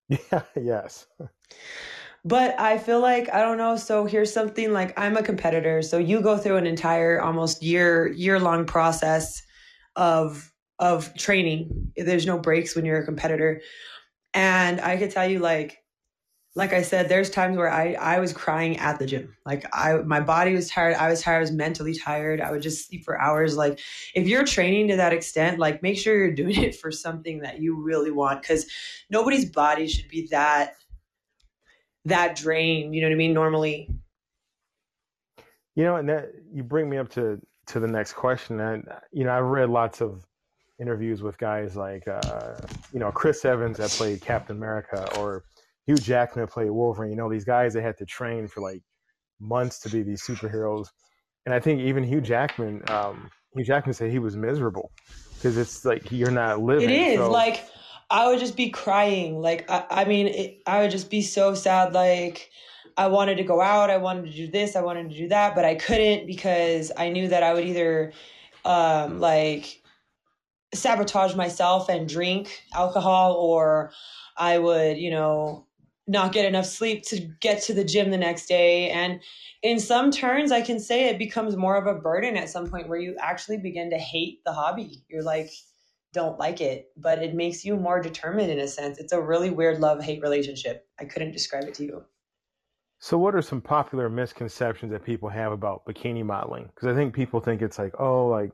Yeah. 0.09 0.41
Yes. 0.57 1.07
But 2.25 2.59
I 2.59 2.77
feel 2.77 3.00
like 3.00 3.33
I 3.33 3.41
don't 3.41 3.57
know, 3.57 3.77
so 3.77 4.05
here's 4.05 4.31
something 4.31 4.73
like 4.73 4.97
I'm 5.00 5.15
a 5.15 5.23
competitor, 5.23 5.81
so 5.81 5.97
you 5.97 6.21
go 6.21 6.38
through 6.38 6.57
an 6.57 6.67
entire 6.67 7.21
almost 7.21 7.63
year 7.63 8.11
year 8.11 8.39
long 8.39 8.65
process 8.65 9.41
of 9.95 10.51
of 10.77 11.13
training. 11.15 11.93
There's 11.95 12.25
no 12.25 12.38
breaks 12.38 12.75
when 12.75 12.85
you're 12.85 13.00
a 13.00 13.05
competitor. 13.05 13.61
And 14.33 14.81
I 14.81 14.97
could 14.97 15.11
tell 15.11 15.27
you 15.27 15.39
like 15.39 15.77
like 16.53 16.74
I 16.74 16.81
said, 16.81 17.08
there's 17.08 17.29
times 17.29 17.55
where 17.55 17.72
I 17.72 17.93
I 17.93 18.20
was 18.20 18.34
crying 18.34 18.77
at 18.77 19.00
the 19.00 19.05
gym. 19.05 19.36
Like 19.46 19.65
I 19.74 19.93
my 19.98 20.20
body 20.20 20.53
was 20.53 20.70
tired, 20.70 20.96
I 20.96 21.10
was 21.10 21.22
tired, 21.22 21.38
I 21.38 21.41
was 21.41 21.51
mentally 21.51 21.96
tired. 21.96 22.41
I 22.41 22.51
would 22.51 22.62
just 22.62 22.88
sleep 22.88 23.05
for 23.05 23.20
hours. 23.20 23.55
Like 23.55 23.79
if 24.15 24.27
you're 24.27 24.43
training 24.43 24.89
to 24.89 24.98
that 24.98 25.13
extent, 25.13 25.60
like 25.60 25.81
make 25.81 25.98
sure 25.98 26.15
you're 26.15 26.34
doing 26.43 26.62
it 26.62 26.75
for 26.75 26.91
something 26.91 27.39
that 27.39 27.60
you 27.60 27.81
really 27.81 28.12
want 28.12 28.43
cuz 28.43 28.65
nobody's 29.10 29.50
body 29.50 29.88
should 29.88 30.10
be 30.10 30.27
that 30.31 30.75
that 32.05 32.36
drained, 32.36 32.96
you 32.96 33.01
know 33.01 33.08
what 33.08 33.13
I 33.13 33.17
mean, 33.17 33.34
normally. 33.34 33.89
You 35.75 35.84
know, 35.86 35.96
and 35.96 36.10
that 36.10 36.31
you 36.51 36.63
bring 36.63 36.89
me 36.89 36.98
up 36.98 37.10
to 37.12 37.39
to 37.67 37.79
the 37.79 37.88
next 37.88 38.13
question. 38.13 38.60
And 38.60 38.89
you 39.13 39.24
know, 39.24 39.31
I've 39.31 39.46
read 39.46 39.70
lots 39.70 40.01
of 40.01 40.27
interviews 40.81 41.22
with 41.22 41.38
guys 41.38 41.77
like 41.77 42.08
uh, 42.08 42.55
you 42.91 43.00
know 43.00 43.12
Chris 43.12 43.46
Evans 43.46 43.77
that 43.77 43.91
played 43.91 44.20
Captain 44.20 44.58
America 44.58 45.08
or 45.17 45.43
Hugh 45.88 45.97
Jackman 45.97 46.47
played 46.47 46.69
Wolverine. 46.69 47.11
You 47.11 47.17
know, 47.17 47.29
these 47.29 47.45
guys 47.45 47.73
they 47.73 47.81
had 47.81 47.97
to 47.97 48.05
train 48.05 48.47
for 48.47 48.61
like 48.61 48.81
months 49.39 49.79
to 49.79 49.89
be 49.89 50.03
these 50.03 50.21
superheroes. 50.21 50.88
And 51.45 51.53
I 51.55 51.59
think 51.59 51.81
even 51.81 52.03
Hugh 52.03 52.21
Jackman, 52.21 52.83
um, 52.89 53.29
Hugh 53.55 53.63
Jackman 53.63 53.93
said 53.93 54.11
he 54.11 54.19
was 54.19 54.38
miserable 54.38 54.91
because 55.35 55.57
it's 55.57 55.83
like 55.83 56.11
you're 56.11 56.31
not 56.31 56.61
living. 56.61 56.89
It 56.89 57.13
is 57.13 57.17
so- 57.17 57.31
like 57.31 57.65
I 58.09 58.27
would 58.27 58.39
just 58.39 58.55
be 58.57 58.69
crying. 58.69 59.39
Like 59.41 59.69
I, 59.69 59.85
I 59.89 60.05
mean, 60.05 60.27
it, 60.27 60.61
I 60.67 60.81
would 60.81 60.91
just 60.91 61.09
be 61.09 61.21
so 61.21 61.55
sad. 61.55 61.93
Like 61.93 62.51
I 62.97 63.07
wanted 63.07 63.38
to 63.38 63.43
go 63.43 63.61
out, 63.61 63.89
I 63.89 63.97
wanted 63.97 64.25
to 64.25 64.31
do 64.31 64.47
this, 64.47 64.75
I 64.75 64.81
wanted 64.81 65.09
to 65.09 65.17
do 65.17 65.29
that, 65.29 65.55
but 65.55 65.65
I 65.65 65.75
couldn't 65.75 66.27
because 66.27 66.91
I 66.97 67.09
knew 67.09 67.29
that 67.29 67.41
I 67.41 67.53
would 67.53 67.65
either, 67.65 68.11
um, 68.65 69.19
like 69.19 69.81
sabotage 70.73 71.35
myself 71.35 71.89
and 71.89 72.07
drink 72.07 72.63
alcohol, 72.73 73.33
or 73.33 73.91
I 74.38 74.57
would, 74.59 74.97
you 74.97 75.09
know, 75.11 75.65
not 76.08 76.34
get 76.34 76.46
enough 76.46 76.65
sleep 76.65 77.03
to 77.03 77.20
get 77.39 77.62
to 77.63 77.74
the 77.74 77.84
gym 77.84 78.10
the 78.12 78.17
next 78.17 78.48
day. 78.48 78.89
And 78.89 79.22
in 79.62 79.79
some 79.79 80.12
turns, 80.12 80.51
I 80.51 80.62
can 80.62 80.79
say 80.79 81.05
it 81.10 81.20
becomes 81.20 81.55
more 81.55 81.75
of 81.75 81.86
a 81.88 82.00
burden 82.00 82.36
at 82.38 82.50
some 82.50 82.70
point 82.70 82.89
where 82.89 83.00
you 83.00 83.15
actually 83.20 83.58
begin 83.58 83.89
to 83.91 83.98
hate 83.98 84.39
the 84.46 84.51
hobby. 84.53 85.03
You're 85.10 85.24
like, 85.24 85.51
don't 86.13 86.38
like 86.39 86.60
it, 86.60 86.88
but 86.98 87.24
it 87.24 87.36
makes 87.36 87.63
you 87.63 87.77
more 87.77 88.01
determined 88.01 88.51
in 88.51 88.60
a 88.60 88.67
sense. 88.67 88.98
It's 88.98 89.13
a 89.13 89.22
really 89.22 89.50
weird 89.50 89.79
love 89.79 90.03
hate 90.03 90.22
relationship. 90.22 90.86
I 91.00 91.05
couldn't 91.05 91.31
describe 91.31 91.63
it 91.65 91.73
to 91.75 91.86
you. 91.86 92.04
So, 92.99 93.17
what 93.17 93.34
are 93.34 93.41
some 93.41 93.62
popular 93.62 94.10
misconceptions 94.10 94.91
that 94.91 95.04
people 95.04 95.30
have 95.30 95.52
about 95.52 95.86
bikini 95.86 96.23
modeling? 96.23 96.65
Because 96.75 96.89
I 96.89 96.95
think 96.95 97.15
people 97.15 97.39
think 97.39 97.62
it's 97.62 97.80
like, 97.80 97.93
oh, 97.99 98.28
like, 98.28 98.52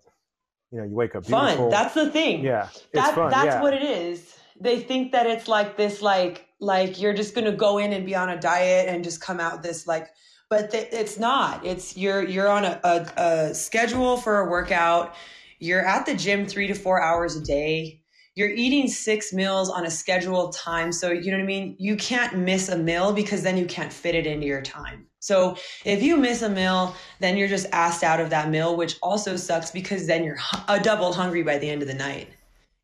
you 0.72 0.78
know, 0.80 0.86
you 0.86 0.96
wake 0.96 1.16
up 1.16 1.26
beautiful. 1.26 1.56
Fun. 1.58 1.70
That's 1.70 1.94
the 1.94 2.10
thing. 2.12 2.44
yeah, 2.44 2.68
it's 2.72 2.86
That, 2.94 3.16
fun. 3.16 3.30
that's 3.32 3.46
yeah. 3.46 3.62
what 3.62 3.74
it 3.74 3.84
is. 3.84 4.38
They 4.60 4.80
think 4.80 5.12
that 5.12 5.28
it's 5.28 5.48
like 5.48 5.76
this, 5.78 6.02
like, 6.02 6.47
like 6.60 7.00
you're 7.00 7.14
just 7.14 7.36
gonna 7.36 7.52
go 7.52 7.78
in 7.78 7.94
and 7.94 8.06
be 8.06 8.16
on 8.16 8.30
a 8.30 8.40
diet 8.40 8.90
and 8.90 9.04
just 9.04 9.22
come 9.22 9.40
out 9.40 9.64
this 9.64 9.88
like, 9.88 10.08
but 10.50 10.72
th- 10.72 10.90
it's 10.92 11.20
not. 11.20 11.66
It's 11.66 11.98
you're 11.98 12.24
you're 12.24 12.48
on 12.48 12.66
a, 12.66 12.80
a, 12.84 13.22
a 13.22 13.54
schedule 13.54 14.18
for 14.18 14.40
a 14.40 14.50
workout. 14.50 15.16
You're 15.60 15.86
at 15.86 16.06
the 16.06 16.16
gym 16.16 16.46
three 16.46 16.68
to 16.68 16.74
four 16.74 17.02
hours 17.02 17.36
a 17.36 17.42
day. 17.42 18.02
You're 18.36 18.50
eating 18.50 18.88
six 18.88 19.34
meals 19.34 19.68
on 19.68 19.86
a 19.86 19.90
scheduled 19.90 20.54
time. 20.54 20.92
So, 20.92 21.10
you 21.12 21.32
know 21.32 21.38
what 21.38 21.44
I 21.44 21.48
mean? 21.48 21.76
You 21.80 21.96
can't 21.96 22.38
miss 22.38 22.70
a 22.70 22.78
meal 22.78 23.12
because 23.12 23.42
then 23.42 23.58
you 23.58 23.66
can't 23.66 23.92
fit 23.92 24.14
it 24.14 24.28
into 24.28 24.46
your 24.46 24.62
time. 24.62 25.08
So, 25.20 25.58
if 25.86 26.04
you 26.04 26.18
miss 26.18 26.44
a 26.44 26.50
meal, 26.50 26.96
then 27.20 27.36
you're 27.36 27.48
just 27.48 27.66
asked 27.72 28.04
out 28.04 28.20
of 28.20 28.30
that 28.30 28.52
meal, 28.52 28.78
which 28.78 28.98
also 29.02 29.36
sucks 29.38 29.72
because 29.72 30.06
then 30.06 30.24
you're 30.24 30.38
a 30.68 30.74
uh, 30.74 30.78
double 30.78 31.14
hungry 31.14 31.42
by 31.42 31.58
the 31.58 31.68
end 31.68 31.82
of 31.82 31.88
the 31.88 31.96
night. 31.96 32.30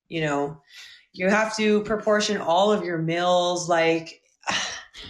You 0.10 0.22
know, 0.22 0.62
you 1.14 1.30
have 1.30 1.56
to 1.56 1.82
proportion 1.84 2.38
all 2.38 2.72
of 2.72 2.84
your 2.84 2.98
meals 2.98 3.70
like 3.70 4.22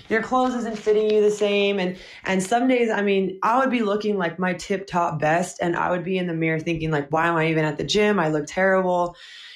your 0.10 0.22
clothes 0.22 0.54
isn't 0.54 0.78
fitting 0.78 1.10
you 1.10 1.22
the 1.22 1.32
same. 1.32 1.80
And 1.80 1.98
and 2.26 2.44
some 2.44 2.68
days 2.68 2.90
i 2.90 3.02
mean 3.02 3.40
i 3.44 3.58
would 3.58 3.72
be 3.72 3.82
looking 3.82 4.18
like 4.18 4.38
my 4.38 4.54
tip 4.54 4.86
top 4.86 5.20
best 5.20 5.60
and 5.62 5.76
i 5.76 5.90
would 5.90 6.04
be 6.04 6.18
in 6.18 6.28
the 6.28 6.34
mirror 6.34 6.60
thinking 6.60 6.92
like 6.92 7.12
why 7.12 7.28
am 7.28 7.36
i 7.36 7.48
even 7.48 7.66
at 7.66 7.78
the 7.78 7.84
gym? 7.84 8.20
I 8.20 8.30
look 8.30 8.46
terrible. 8.48 9.16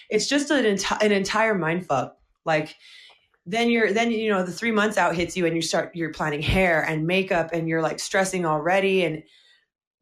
It's 0.10 0.28
just 0.28 0.50
an, 0.52 0.64
enti- 0.64 1.04
an 1.04 1.12
entire 1.12 1.54
mind 1.54 1.86
fuck. 1.86 2.16
Like 2.46 2.76
then 3.46 3.70
you're 3.70 3.92
then 3.94 4.12
you 4.12 4.30
know 4.30 4.44
the 4.44 4.52
three 4.52 4.72
months 4.72 4.98
out 4.98 5.16
hits 5.16 5.36
you 5.38 5.46
and 5.46 5.56
you 5.56 5.62
start 5.62 5.96
you're 5.96 6.14
planning 6.14 6.42
hair 6.42 6.82
and 6.82 7.06
makeup 7.06 7.50
and 7.54 7.68
you're 7.68 7.82
like 7.82 8.00
stressing 8.00 8.46
already. 8.46 9.04
And 9.04 9.24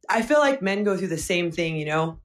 i 0.08 0.22
feel 0.22 0.38
like 0.38 0.62
men 0.62 0.84
go 0.84 0.96
through 0.96 1.08
the 1.08 1.18
same 1.18 1.52
thing 1.52 1.76
you 1.76 1.86
know 1.86 2.20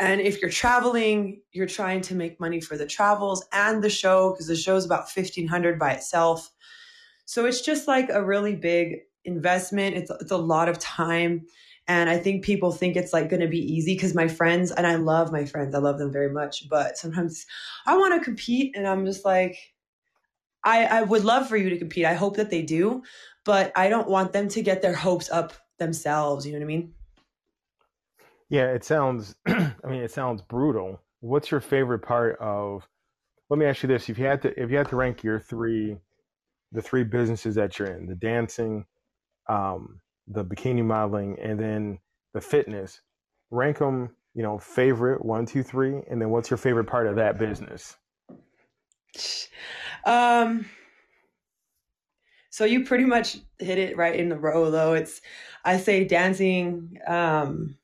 and 0.00 0.20
if 0.20 0.40
you're 0.40 0.50
traveling 0.50 1.42
you're 1.52 1.66
trying 1.66 2.00
to 2.00 2.14
make 2.14 2.40
money 2.40 2.60
for 2.60 2.76
the 2.76 2.86
travels 2.86 3.44
and 3.52 3.84
the 3.84 3.90
show 3.90 4.32
because 4.32 4.46
the 4.46 4.56
show's 4.56 4.84
about 4.84 5.08
1500 5.14 5.78
by 5.78 5.92
itself. 5.92 6.50
So 7.26 7.46
it's 7.46 7.60
just 7.60 7.86
like 7.86 8.08
a 8.10 8.24
really 8.24 8.56
big 8.56 9.00
investment. 9.24 9.96
It's, 9.96 10.10
it's 10.10 10.32
a 10.32 10.36
lot 10.36 10.68
of 10.68 10.78
time. 10.78 11.46
And 11.86 12.08
i 12.08 12.18
think 12.18 12.44
people 12.44 12.70
think 12.70 12.94
it's 12.94 13.12
like 13.12 13.28
going 13.28 13.40
to 13.40 13.48
be 13.48 13.58
easy 13.58 13.94
because 13.94 14.14
my 14.14 14.28
friends 14.28 14.70
and 14.70 14.86
i 14.86 14.94
love 14.94 15.32
my 15.32 15.44
friends 15.44 15.74
i 15.74 15.78
love 15.78 15.98
them 15.98 16.12
very 16.12 16.30
much 16.30 16.68
but 16.68 16.96
sometimes 16.96 17.46
i 17.84 17.96
want 17.96 18.14
to 18.14 18.24
compete 18.24 18.76
and 18.76 18.86
i'm 18.86 19.04
just 19.04 19.24
like 19.24 19.56
I, 20.62 20.84
I 20.84 21.02
would 21.02 21.24
love 21.24 21.48
for 21.48 21.56
you 21.56 21.70
to 21.70 21.78
compete. 21.78 22.04
I 22.04 22.12
hope 22.12 22.36
that 22.36 22.50
they 22.50 22.62
do 22.62 23.02
but 23.44 23.72
i 23.74 23.88
don't 23.88 24.08
want 24.08 24.32
them 24.32 24.46
to 24.50 24.62
get 24.62 24.82
their 24.82 24.94
hopes 24.94 25.30
up 25.30 25.52
themselves 25.78 26.46
you 26.46 26.52
know 26.52 26.58
what 26.58 26.64
i 26.64 26.68
mean 26.68 26.94
Yeah, 28.50 28.66
it 28.66 28.84
sounds. 28.84 29.36
I 29.46 29.72
mean, 29.86 30.02
it 30.02 30.10
sounds 30.10 30.42
brutal. 30.42 31.00
What's 31.20 31.50
your 31.50 31.60
favorite 31.60 32.00
part 32.00 32.36
of? 32.40 32.86
Let 33.48 33.58
me 33.58 33.66
ask 33.66 33.82
you 33.82 33.86
this: 33.86 34.08
if 34.08 34.18
you 34.18 34.26
had 34.26 34.42
to, 34.42 34.60
if 34.60 34.70
you 34.70 34.76
had 34.76 34.88
to 34.88 34.96
rank 34.96 35.22
your 35.22 35.38
three, 35.38 35.96
the 36.72 36.82
three 36.82 37.04
businesses 37.04 37.54
that 37.54 37.78
you're 37.78 37.88
in, 37.88 38.06
the 38.06 38.16
dancing, 38.16 38.84
um, 39.48 40.00
the 40.26 40.44
bikini 40.44 40.84
modeling, 40.84 41.38
and 41.40 41.58
then 41.58 41.98
the 42.34 42.40
fitness, 42.40 43.00
rank 43.50 43.78
them. 43.78 44.10
You 44.34 44.44
know, 44.44 44.58
favorite 44.58 45.24
one, 45.24 45.46
two, 45.46 45.62
three, 45.64 46.02
and 46.08 46.20
then 46.20 46.30
what's 46.30 46.50
your 46.50 46.56
favorite 46.56 46.84
part 46.84 47.06
of 47.06 47.16
that 47.16 47.38
business? 47.38 47.96
Um, 50.06 50.64
so 52.48 52.64
you 52.64 52.84
pretty 52.84 53.04
much 53.04 53.36
hit 53.58 53.76
it 53.76 53.98
right 53.98 54.16
in 54.16 54.30
the 54.30 54.38
row, 54.38 54.70
though. 54.70 54.94
It's, 54.94 55.20
I 55.62 55.76
say 55.76 56.04
dancing, 56.04 56.98
um, 57.06 57.76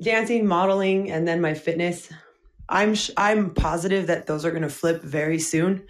dancing, 0.00 0.46
modeling, 0.46 1.10
and 1.10 1.26
then 1.26 1.40
my 1.40 1.54
fitness. 1.54 2.10
I'm 2.68 2.94
sh- 2.94 3.10
I'm 3.16 3.52
positive 3.52 4.06
that 4.06 4.26
those 4.26 4.44
are 4.44 4.50
going 4.50 4.62
to 4.62 4.70
flip 4.70 5.02
very 5.02 5.38
soon. 5.38 5.86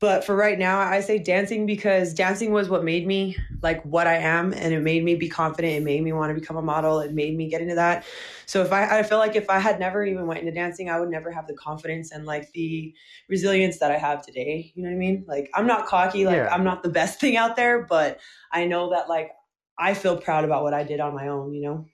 But 0.00 0.22
for 0.22 0.36
right 0.36 0.56
now, 0.56 0.78
I 0.78 1.00
say 1.00 1.18
dancing 1.18 1.66
because 1.66 2.14
dancing 2.14 2.52
was 2.52 2.68
what 2.68 2.84
made 2.84 3.04
me 3.04 3.36
like 3.62 3.82
what 3.82 4.06
I 4.06 4.14
am, 4.18 4.52
and 4.52 4.72
it 4.72 4.80
made 4.80 5.02
me 5.02 5.16
be 5.16 5.28
confident. 5.28 5.74
It 5.74 5.82
made 5.82 6.04
me 6.04 6.12
want 6.12 6.30
to 6.32 6.40
become 6.40 6.56
a 6.56 6.62
model. 6.62 7.00
It 7.00 7.12
made 7.12 7.36
me 7.36 7.48
get 7.48 7.62
into 7.62 7.74
that. 7.74 8.04
So 8.46 8.62
if 8.62 8.72
I, 8.72 9.00
I 9.00 9.02
feel 9.02 9.18
like 9.18 9.34
if 9.34 9.50
I 9.50 9.58
had 9.58 9.80
never 9.80 10.04
even 10.04 10.28
went 10.28 10.38
into 10.38 10.52
dancing, 10.52 10.88
I 10.88 11.00
would 11.00 11.10
never 11.10 11.32
have 11.32 11.48
the 11.48 11.54
confidence 11.54 12.12
and 12.12 12.26
like 12.26 12.52
the 12.52 12.94
resilience 13.28 13.78
that 13.78 13.90
I 13.90 13.98
have 13.98 14.24
today. 14.24 14.70
You 14.76 14.84
know 14.84 14.90
what 14.90 14.94
I 14.94 14.98
mean? 14.98 15.24
Like 15.26 15.50
I'm 15.52 15.66
not 15.66 15.86
cocky. 15.86 16.24
Like 16.24 16.36
Yeah. 16.36 16.54
I'm 16.54 16.62
not 16.62 16.84
the 16.84 16.90
best 16.90 17.18
thing 17.18 17.36
out 17.36 17.56
there, 17.56 17.82
but 17.84 18.20
I 18.52 18.66
know 18.66 18.90
that 18.90 19.08
like 19.08 19.32
I 19.76 19.94
feel 19.94 20.16
proud 20.16 20.44
about 20.44 20.62
what 20.62 20.74
I 20.74 20.84
did 20.84 21.00
on 21.00 21.12
my 21.12 21.26
own. 21.26 21.52
You 21.52 21.62
know? 21.62 21.86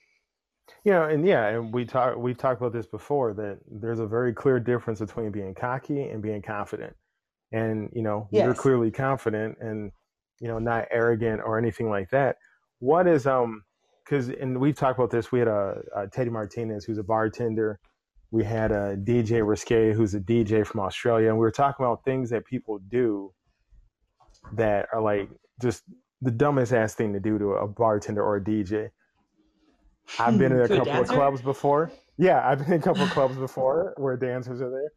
You 0.85 0.93
know, 0.93 1.05
and 1.05 1.27
yeah, 1.27 1.49
and 1.49 1.73
we 1.73 1.87
talk 1.87 2.17
we've 2.17 2.37
talked 2.37 2.61
about 2.61 2.73
this 2.73 2.87
before 2.87 3.33
that 3.35 3.59
there's 3.71 4.01
a 4.01 4.07
very 4.07 4.35
clear 4.35 4.61
difference 4.61 5.01
between 5.01 5.31
being 5.31 5.55
cocky 5.55 6.03
and 6.03 6.23
being 6.23 6.43
confident. 6.43 6.95
And 7.53 7.91
you 7.95 8.03
know, 8.03 8.29
you're 8.45 8.55
clearly 8.55 8.91
confident 8.91 9.57
and 9.61 9.93
you 10.41 10.49
know 10.49 10.59
not 10.59 10.87
arrogant 10.91 11.41
or 11.45 11.59
anything 11.59 11.89
like 11.89 12.11
that. 12.11 12.37
What 12.81 13.07
is 13.07 13.27
um 13.27 13.63
because 14.05 14.29
and 14.29 14.61
we've 14.61 14.77
talked 14.77 14.99
about 14.99 15.11
this. 15.11 15.33
We 15.33 15.39
had 15.39 15.49
a, 15.49 15.81
a 15.97 16.07
Teddy 16.09 16.31
Martinez 16.31 16.85
who's 16.85 16.99
a 16.99 17.03
bartender, 17.03 17.81
we 18.31 18.45
had 18.45 18.73
a 18.73 18.97
DJ 18.97 19.47
Risque, 19.47 19.93
who's 19.93 20.15
a 20.15 20.21
DJ 20.21 20.67
from 20.67 20.81
Australia, 20.81 21.29
and 21.29 21.37
we 21.37 21.43
were 21.43 21.51
talking 21.51 21.87
about 21.87 22.05
things 22.05 22.31
that 22.31 22.45
people 22.45 22.81
do 22.89 23.33
that 24.55 24.89
are 24.93 25.01
like 25.01 25.31
just 25.63 25.85
the 26.21 26.31
dumbest 26.31 26.73
ass 26.73 26.95
thing 26.95 27.13
to 27.13 27.21
do 27.21 27.39
to 27.39 27.53
a 27.53 27.69
bartender 27.69 28.23
or 28.23 28.37
a 28.37 28.41
DJ. 28.41 28.91
I've 30.19 30.39
been 30.39 30.53
in 30.53 30.61
a 30.61 30.69
couple 30.77 31.01
of 31.01 31.09
clubs 31.09 31.43
before. 31.43 31.91
Yeah, 32.17 32.47
I've 32.47 32.59
been 32.59 32.75
in 32.75 32.81
a 32.81 32.83
couple 32.83 33.03
of 33.03 33.11
clubs 33.11 33.37
before 33.37 33.95
where 33.97 34.17
dancers 34.17 34.61
are 34.61 34.71
there, 34.71 34.93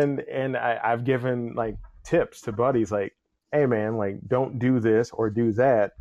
and 0.00 0.20
and 0.20 0.56
I, 0.56 0.78
I've 0.82 1.04
given 1.04 1.54
like 1.54 1.76
tips 2.04 2.40
to 2.42 2.52
buddies 2.52 2.90
like, 2.90 3.12
hey 3.52 3.66
man, 3.66 3.96
like 3.96 4.16
don't 4.28 4.58
do 4.58 4.80
this 4.80 5.10
or 5.10 5.30
do 5.30 5.52
that. 5.52 5.92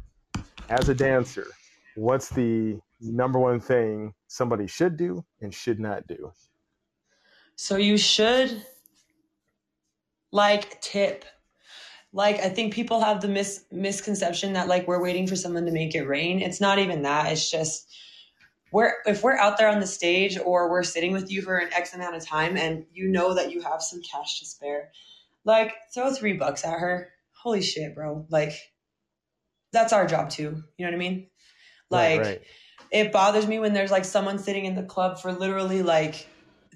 As 0.69 0.87
a 0.87 0.95
dancer, 0.95 1.47
what's 1.95 2.29
the 2.29 2.79
number 3.01 3.39
one 3.39 3.59
thing 3.59 4.13
somebody 4.27 4.67
should 4.67 4.95
do 4.95 5.25
and 5.41 5.53
should 5.53 5.79
not 5.79 6.07
do? 6.07 6.31
So 7.55 7.75
you 7.75 7.97
should 7.97 8.65
like 10.31 10.79
tip. 10.81 11.25
Like 12.13 12.39
I 12.39 12.49
think 12.49 12.73
people 12.73 13.01
have 13.01 13.21
the 13.21 13.27
mis- 13.27 13.65
misconception 13.71 14.53
that 14.53 14.67
like 14.67 14.87
we're 14.87 15.01
waiting 15.01 15.27
for 15.27 15.35
someone 15.35 15.65
to 15.65 15.71
make 15.71 15.95
it 15.95 16.07
rain. 16.07 16.41
It's 16.41 16.61
not 16.61 16.79
even 16.79 17.03
that. 17.03 17.31
It's 17.31 17.49
just 17.49 17.93
we're 18.71 18.93
if 19.05 19.23
we're 19.23 19.37
out 19.37 19.57
there 19.57 19.67
on 19.67 19.79
the 19.79 19.87
stage 19.87 20.37
or 20.37 20.69
we're 20.69 20.83
sitting 20.83 21.11
with 21.11 21.31
you 21.31 21.41
for 21.41 21.57
an 21.57 21.69
X 21.73 21.93
amount 21.93 22.15
of 22.15 22.25
time 22.25 22.57
and 22.57 22.85
you 22.93 23.07
know 23.07 23.33
that 23.33 23.51
you 23.51 23.61
have 23.61 23.81
some 23.81 24.01
cash 24.01 24.39
to 24.39 24.45
spare, 24.45 24.91
like 25.43 25.73
throw 25.93 26.11
three 26.13 26.33
bucks 26.33 26.63
at 26.63 26.79
her. 26.79 27.09
Holy 27.31 27.61
shit, 27.61 27.95
bro. 27.95 28.25
Like 28.29 28.53
that's 29.71 29.93
our 29.93 30.07
job 30.07 30.29
too. 30.29 30.63
You 30.77 30.85
know 30.85 30.91
what 30.91 30.95
I 30.95 30.97
mean? 30.97 31.27
Like 31.89 32.19
right, 32.19 32.27
right. 32.27 32.41
it 32.91 33.11
bothers 33.11 33.47
me 33.47 33.59
when 33.59 33.73
there's 33.73 33.91
like 33.91 34.05
someone 34.05 34.39
sitting 34.39 34.65
in 34.65 34.75
the 34.75 34.83
club 34.83 35.19
for 35.19 35.33
literally 35.33 35.83
like 35.83 36.27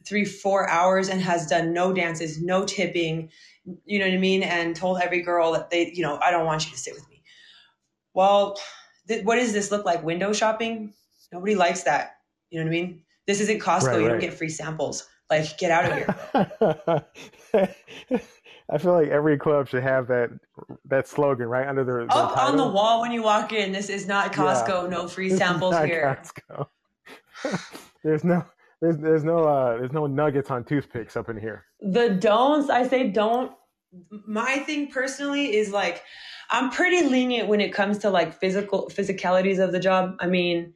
three, 0.06 0.26
four 0.26 0.70
hours 0.70 1.10
and 1.10 1.22
has 1.22 1.48
done 1.48 1.74
no 1.74 1.94
dances, 1.94 2.42
no 2.42 2.66
tipping, 2.66 3.30
you 3.86 4.00
know 4.00 4.06
what 4.06 4.14
I 4.14 4.18
mean? 4.18 4.44
And 4.44 4.76
told 4.76 5.00
every 5.02 5.22
girl 5.22 5.54
that 5.54 5.70
they, 5.70 5.92
you 5.94 6.04
know, 6.04 6.20
I 6.22 6.32
don't 6.32 6.46
want 6.46 6.66
you 6.66 6.72
to 6.72 6.78
sit 6.78 6.94
with 6.94 7.10
me. 7.10 7.24
Well, 8.14 8.58
th- 9.08 9.26
what 9.26 9.36
does 9.36 9.54
this 9.54 9.72
look 9.72 9.86
like? 9.86 10.04
Window 10.04 10.32
shopping? 10.32 10.94
Nobody 11.32 11.56
likes 11.56 11.84
that. 11.84 12.18
You 12.50 12.60
know 12.60 12.66
what 12.66 12.70
I 12.70 12.82
mean? 12.82 13.02
This 13.28 13.42
isn't 13.42 13.60
Costco. 13.60 13.88
Right, 13.88 14.02
you 14.02 14.08
don't 14.08 14.20
get 14.20 14.34
free 14.34 14.50
samples. 14.50 15.08
Like, 15.30 15.58
get 15.58 15.72
out 15.72 15.92
of 15.92 17.06
here. 17.54 17.74
I 18.72 18.78
feel 18.78 18.94
like 18.94 19.10
every 19.10 19.38
club 19.38 19.68
should 19.68 19.84
have 19.84 20.08
that 20.08 20.30
that 20.86 21.08
slogan 21.08 21.48
right 21.48 21.68
under 21.68 21.84
their, 21.84 22.06
their 22.06 22.12
Up 22.12 22.38
on 22.38 22.58
the 22.58 22.68
wall 22.68 23.02
when 23.02 23.12
you 23.12 23.24
walk 23.24 23.54
in, 23.54 23.72
this 23.72 23.90
is 23.90 24.08
not 24.08 24.34
Costco. 24.34 24.90
No 24.90 25.08
free 25.08 25.30
samples 25.30 25.76
here. 25.80 26.20
Costco. 26.24 26.68
there's 28.04 28.24
no 28.24 28.46
there's 28.82 28.98
there's 28.98 29.24
no 29.24 29.40
uh 29.40 29.78
there's 29.78 29.92
no 29.92 30.08
nuggets 30.08 30.52
on 30.52 30.64
toothpicks 30.64 31.16
up 31.16 31.30
in 31.30 31.38
here. 31.38 31.66
the 31.82 32.10
don'ts 32.10 32.70
i 32.70 32.88
say 32.88 33.10
don't 33.10 33.52
my 34.28 34.58
thing 34.60 34.88
personally 34.88 35.56
is 35.56 35.72
like 35.72 36.04
i'm 36.52 36.70
pretty 36.70 37.08
lenient 37.08 37.48
when 37.48 37.62
it 37.62 37.74
comes 37.74 37.98
to 37.98 38.10
like 38.10 38.34
physical 38.34 38.90
physicalities 38.94 39.64
of 39.64 39.72
the 39.72 39.80
job 39.80 40.16
i 40.20 40.28
mean 40.28 40.74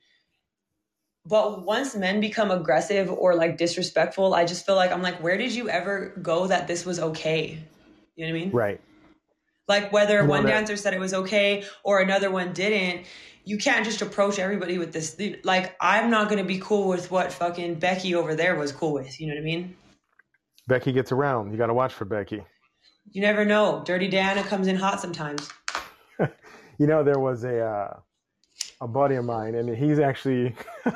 but 1.30 1.64
once 1.66 1.96
men 1.96 2.20
become 2.20 2.50
aggressive 2.52 3.10
or 3.12 3.36
like 3.36 3.58
disrespectful 3.58 4.34
i 4.34 4.44
just 4.44 4.66
feel 4.66 4.76
like 4.76 4.92
i'm 4.92 5.02
like 5.02 5.22
where 5.24 5.38
did 5.38 5.54
you 5.54 5.70
ever 5.70 6.14
go 6.22 6.48
that 6.48 6.68
this 6.68 6.86
was 6.86 7.00
okay 7.00 7.62
you 8.16 8.26
know 8.26 8.34
what 8.34 8.40
i 8.40 8.42
mean 8.42 8.52
Right. 8.52 8.82
like 9.68 9.92
whether 9.94 10.26
one 10.26 10.44
that- 10.44 10.52
dancer 10.52 10.76
said 10.76 10.94
it 10.94 11.00
was 11.00 11.14
okay 11.14 11.64
or 11.84 12.00
another 12.00 12.30
one 12.32 12.52
didn't 12.54 13.06
you 13.46 13.58
can't 13.58 13.86
just 13.86 14.02
approach 14.02 14.38
everybody 14.40 14.78
with 14.78 14.92
this 14.92 15.20
like 15.44 15.76
i'm 15.80 16.10
not 16.10 16.30
going 16.30 16.42
to 16.42 16.48
be 16.56 16.60
cool 16.60 16.88
with 16.90 17.10
what 17.12 17.32
fucking 17.32 17.76
becky 17.76 18.16
over 18.16 18.36
there 18.36 18.56
was 18.56 18.72
cool 18.72 18.94
with 18.94 19.20
you 19.22 19.28
know 19.28 19.34
what 19.36 19.42
i 19.42 19.44
mean 19.44 19.76
Becky 20.68 20.92
gets 20.92 21.12
around. 21.12 21.52
You 21.52 21.58
got 21.58 21.66
to 21.66 21.74
watch 21.74 21.96
for 21.96 22.06
Becky. 22.06 22.44
You 23.10 23.22
never 23.22 23.44
know. 23.44 23.82
Dirty 23.88 24.08
Diana 24.08 24.44
comes 24.44 24.68
in 24.68 24.76
hot 24.76 25.02
sometimes. 25.02 25.50
You 26.78 26.86
know, 26.88 27.04
there 27.04 27.18
was 27.18 27.44
a 27.44 27.60
uh, 27.60 28.00
a 28.82 28.88
buddy 28.88 29.16
of 29.16 29.26
mine, 29.26 29.56
and 29.56 29.76
he's 29.76 29.98
actually 29.98 30.56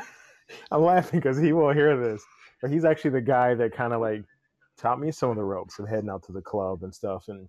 I'm 0.72 0.82
laughing 0.84 1.20
because 1.20 1.38
he 1.38 1.54
will 1.54 1.72
hear 1.72 1.98
this, 1.98 2.24
but 2.62 2.72
he's 2.72 2.86
actually 2.86 3.12
the 3.12 3.22
guy 3.22 3.56
that 3.56 3.74
kind 3.74 3.94
of 3.94 4.02
like 4.02 4.24
taught 4.78 5.00
me 5.00 5.12
some 5.12 5.30
of 5.30 5.36
the 5.36 5.44
ropes 5.44 5.80
of 5.80 5.88
heading 5.88 6.10
out 6.10 6.24
to 6.24 6.32
the 6.32 6.42
club 6.42 6.84
and 6.84 6.94
stuff, 6.94 7.26
and 7.28 7.48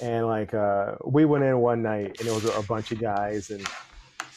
and 0.00 0.26
like 0.26 0.54
uh, 0.54 0.94
we 1.04 1.24
went 1.24 1.44
in 1.44 1.58
one 1.58 1.82
night, 1.82 2.18
and 2.20 2.28
it 2.28 2.32
was 2.32 2.44
a 2.44 2.62
bunch 2.62 2.92
of 2.92 3.00
guys, 3.00 3.50
and 3.50 3.66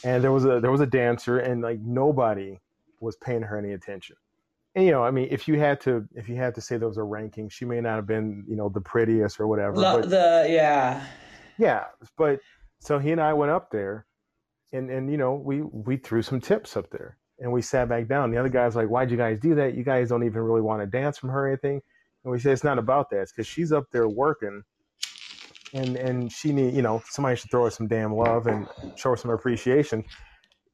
and 0.04 0.24
there 0.24 0.32
was 0.32 0.46
a 0.46 0.60
there 0.60 0.72
was 0.72 0.82
a 0.82 0.86
dancer, 0.86 1.40
and 1.40 1.62
like 1.62 1.80
nobody 1.82 2.60
was 3.00 3.16
paying 3.18 3.42
her 3.42 3.58
any 3.58 3.74
attention. 3.74 4.16
And 4.76 4.86
you 4.86 4.92
know, 4.92 5.04
I 5.04 5.12
mean, 5.12 5.28
if 5.32 5.48
you 5.48 5.60
had 5.60 5.82
to 5.82 6.08
if 6.16 6.30
you 6.30 6.36
had 6.36 6.56
to 6.56 6.62
say 6.62 6.78
there 6.78 6.88
was 6.88 6.98
a 6.98 7.04
ranking, 7.04 7.50
she 7.50 7.66
may 7.66 7.82
not 7.82 7.96
have 7.96 8.08
been 8.08 8.46
you 8.48 8.56
know 8.56 8.70
the 8.70 8.82
prettiest 8.82 9.40
or 9.40 9.48
whatever, 9.48 9.76
but 9.76 10.10
the 10.10 10.48
yeah. 10.50 11.06
yeah, 11.58 11.86
but 12.18 12.40
so 12.80 12.98
he 12.98 13.12
and 13.12 13.22
I 13.22 13.34
went 13.34 13.52
up 13.52 13.70
there, 13.72 14.06
and 14.72 14.90
and 14.90 15.12
you 15.12 15.18
know 15.18 15.34
we 15.34 15.62
we 15.62 15.98
threw 15.98 16.22
some 16.22 16.40
tips 16.40 16.78
up 16.78 16.90
there, 16.90 17.18
and 17.42 17.52
we 17.52 17.62
sat 17.62 17.90
back 17.90 18.08
down. 18.08 18.32
The 18.32 18.38
other 18.38 18.50
guy's 18.50 18.76
like, 18.76 18.88
"Why'd 18.88 19.12
you 19.12 19.18
guys 19.18 19.40
do 19.40 19.56
that? 19.56 19.74
You 19.76 19.84
guys 19.84 20.10
don't 20.10 20.24
even 20.24 20.42
really 20.42 20.62
want 20.62 20.82
to 20.82 20.88
dance 20.88 21.18
from 21.18 21.30
her 21.30 21.46
or 21.46 21.48
anything." 21.50 21.82
And 22.24 22.32
we 22.32 22.40
said, 22.40 22.54
"It's 22.54 22.64
not 22.64 22.78
about 22.80 23.10
that. 23.10 23.22
It's 23.22 23.32
because 23.34 23.48
she's 23.48 23.72
up 23.72 23.86
there 23.92 24.08
working, 24.08 24.64
and 25.74 25.98
and 25.98 26.32
she 26.32 26.54
need 26.54 26.74
you 26.74 26.82
know 26.82 27.02
somebody 27.10 27.36
should 27.36 27.52
throw 27.52 27.66
her 27.66 27.72
some 27.72 27.88
damn 27.88 28.14
love 28.16 28.48
and 28.48 28.68
show 28.96 29.10
her 29.12 29.18
some 29.18 29.32
appreciation." 29.32 30.06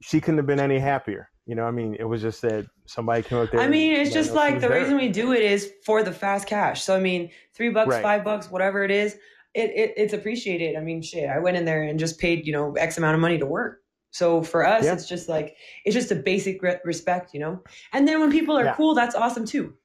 She 0.02 0.22
couldn't 0.22 0.38
have 0.38 0.46
been 0.46 0.60
any 0.60 0.78
happier. 0.78 1.30
You 1.48 1.56
know, 1.56 1.64
I 1.64 1.72
mean, 1.72 1.96
it 1.98 2.04
was 2.04 2.22
just 2.22 2.42
that 2.44 2.66
somebody 2.86 3.24
came 3.24 3.40
up 3.40 3.50
there. 3.50 3.62
I 3.62 3.68
mean, 3.68 3.94
it's 3.94 4.14
just 4.14 4.34
like 4.34 4.56
the 4.60 4.68
there. 4.68 4.80
reason 4.80 4.98
we 4.98 5.08
do 5.10 5.32
it 5.32 5.42
is 5.42 5.72
for 5.86 6.04
the 6.04 6.12
fast 6.12 6.46
cash. 6.48 6.84
So 6.84 6.96
I 6.96 7.00
mean, 7.00 7.32
three 7.56 7.70
bucks, 7.70 7.90
Right. 7.90 8.04
five 8.04 8.24
bucks, 8.24 8.52
whatever 8.52 8.84
it 8.84 8.92
is, 8.92 9.14
it, 9.56 9.72
it 9.72 9.94
it's 9.96 10.14
appreciated. 10.14 10.76
I 10.76 10.82
mean, 10.82 11.02
shit, 11.02 11.30
I 11.30 11.40
went 11.40 11.56
in 11.58 11.66
there 11.66 11.82
and 11.84 11.98
just 11.98 12.20
paid 12.20 12.46
you 12.46 12.52
know 12.52 12.74
X 12.74 12.98
amount 12.98 13.16
of 13.16 13.22
money 13.22 13.38
to 13.40 13.46
work. 13.46 13.80
So 14.18 14.42
for 14.42 14.66
us, 14.66 14.84
Yeah. 14.86 14.94
it's 14.94 15.08
just 15.08 15.30
like 15.30 15.56
it's 15.86 15.94
just 15.94 16.12
a 16.12 16.16
basic 16.16 16.62
re- 16.64 16.80
respect, 16.84 17.34
you 17.34 17.40
know. 17.40 17.62
And 17.94 18.08
then 18.08 18.20
when 18.20 18.32
people 18.32 18.58
are 18.58 18.66
Yeah. 18.66 18.76
cool, 18.76 18.96
that's 18.96 19.16
awesome 19.16 19.46
too. 19.46 19.76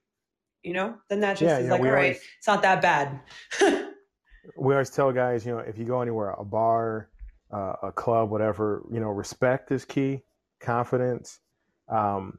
You 0.63 0.73
know, 0.75 0.95
then 1.09 1.21
that 1.21 1.37
just 1.37 1.43
Yeah, 1.43 1.59
is 1.59 1.69
like, 1.71 1.81
all 1.81 1.87
right, 1.89 2.15
always- 2.17 2.21
it's 2.39 2.47
not 2.47 2.63
that 2.63 2.81
bad. 2.81 3.21
we 4.57 4.73
always 4.75 4.91
tell 4.91 5.13
guys, 5.13 5.45
you 5.45 5.53
know, 5.53 5.59
if 5.59 5.77
you 5.79 5.85
go 5.85 6.01
anywhere, 6.01 6.31
a 6.31 6.45
bar, 6.45 7.11
uh, 7.53 7.75
a 7.83 7.93
club, 7.93 8.31
whatever, 8.31 8.83
you 8.91 9.01
know, 9.01 9.11
respect 9.11 9.71
is 9.71 9.85
key, 9.85 10.23
confidence, 10.61 11.41
um, 11.89 12.39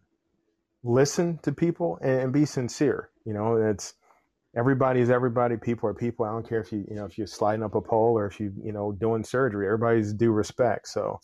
listen 0.84 1.38
to 1.44 1.52
people, 1.52 2.00
and, 2.02 2.22
and 2.22 2.34
be 2.34 2.46
sincere. 2.46 3.10
You 3.26 3.34
know, 3.34 3.58
it's 3.58 3.94
everybody 4.56 5.00
is 5.02 5.10
everybody. 5.10 5.58
People 5.58 5.90
are 5.90 5.94
people. 5.94 6.26
I 6.26 6.32
don't 6.32 6.48
care 6.48 6.60
if 6.62 6.72
you, 6.72 6.86
you 6.90 6.96
know, 6.96 7.06
if 7.06 7.18
you're 7.18 7.28
sliding 7.28 7.64
up 7.64 7.76
a 7.76 7.82
pole 7.82 8.18
or 8.18 8.26
if 8.26 8.40
you, 8.40 8.52
you 8.64 8.72
know, 8.72 8.92
doing 8.92 9.24
surgery. 9.24 9.66
Everybody's 9.68 10.14
due 10.14 10.32
respect. 10.32 10.88
So, 10.88 11.20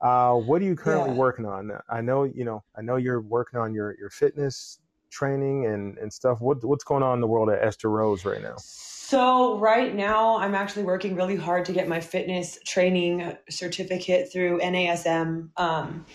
uh, 0.00 0.34
what 0.34 0.62
are 0.62 0.64
you 0.64 0.76
currently 0.76 1.10
Yeah. 1.10 1.16
working 1.16 1.44
on? 1.46 1.72
I 1.88 2.00
know, 2.00 2.24
you 2.24 2.44
know, 2.44 2.62
I 2.76 2.82
know 2.82 2.96
you're 2.96 3.20
working 3.20 3.60
on 3.60 3.74
your 3.74 3.96
your 3.98 4.10
fitness 4.10 4.78
training 5.10 5.66
and 5.66 5.98
and 5.98 6.12
stuff. 6.12 6.40
What 6.40 6.64
what's 6.64 6.84
going 6.84 7.02
on 7.02 7.14
in 7.14 7.20
the 7.20 7.26
world 7.26 7.50
at 7.50 7.62
Esther 7.62 7.90
Rose 7.90 8.24
right 8.24 8.42
now? 8.42 8.56
So 8.56 9.58
right 9.58 9.92
now, 9.94 10.38
I'm 10.38 10.54
actually 10.54 10.84
working 10.84 11.16
really 11.16 11.34
hard 11.36 11.64
to 11.64 11.72
get 11.72 11.88
my 11.88 12.00
fitness 12.00 12.58
training 12.64 13.36
certificate 13.48 14.32
through 14.32 14.60
NASM. 14.60 15.50
Um, 15.56 16.06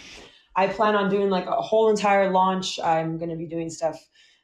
I 0.56 0.68
plan 0.68 0.96
on 0.96 1.10
doing 1.10 1.30
like 1.30 1.46
a 1.46 1.62
whole 1.62 1.90
entire 1.90 2.32
launch. 2.32 2.80
I'm 2.80 3.18
going 3.18 3.32
to 3.32 3.36
be 3.36 3.48
doing 3.48 3.70
stuff. 3.70 3.98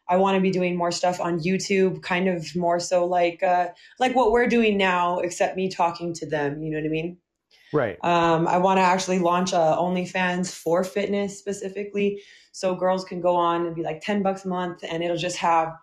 I 0.10 0.18
want 0.18 0.36
to 0.36 0.42
be 0.42 0.52
doing 0.52 0.76
more 0.76 0.92
stuff 0.92 1.22
on 1.22 1.40
YouTube, 1.40 2.02
kind 2.02 2.28
of 2.28 2.46
more 2.54 2.82
so 2.82 3.06
like 3.06 3.42
uh, 3.42 3.70
like 4.00 4.14
what 4.14 4.34
we're 4.34 4.48
doing 4.48 4.78
now, 4.78 5.20
except 5.20 5.56
me 5.56 5.70
talking 5.70 6.14
to 6.16 6.26
them. 6.30 6.62
You 6.62 6.72
know 6.72 6.78
what 6.80 6.86
I 6.86 6.90
mean? 6.90 7.18
Right. 7.74 7.98
Um, 8.04 8.48
I 8.48 8.58
want 8.58 8.78
to 8.78 8.82
actually 8.82 9.20
launch 9.20 9.54
a 9.54 9.56
OnlyFans 9.56 10.54
for 10.54 10.84
fitness 10.84 11.38
specifically, 11.38 12.22
so 12.52 12.76
girls 12.76 13.06
can 13.06 13.22
go 13.22 13.36
on 13.36 13.66
and 13.66 13.76
be 13.76 13.84
like 13.84 14.02
ten 14.02 14.22
bucks 14.22 14.46
a 14.46 14.50
month, 14.50 14.84
and 14.84 15.04
it'll 15.04 15.18
just 15.18 15.38
have 15.38 15.74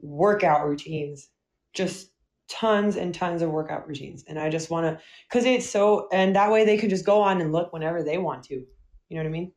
workout 0.00 0.66
routines, 0.66 1.28
just 1.72 2.10
tons 2.48 2.96
and 2.96 3.14
tons 3.14 3.40
of 3.40 3.50
workout 3.50 3.88
routines. 3.88 4.24
And 4.26 4.38
I 4.38 4.50
just 4.50 4.68
want 4.68 4.84
to, 4.86 5.02
because 5.28 5.46
it's 5.46 5.68
so, 5.68 6.08
and 6.12 6.36
that 6.36 6.50
way 6.50 6.64
they 6.66 6.76
can 6.76 6.90
just 6.90 7.06
go 7.06 7.22
on 7.22 7.40
and 7.40 7.52
look 7.52 7.72
whenever 7.72 8.02
they 8.02 8.18
want 8.18 8.42
to. 8.44 8.54
You 8.54 9.16
know 9.16 9.20
what 9.20 9.26
I 9.26 9.30
mean? 9.30 9.52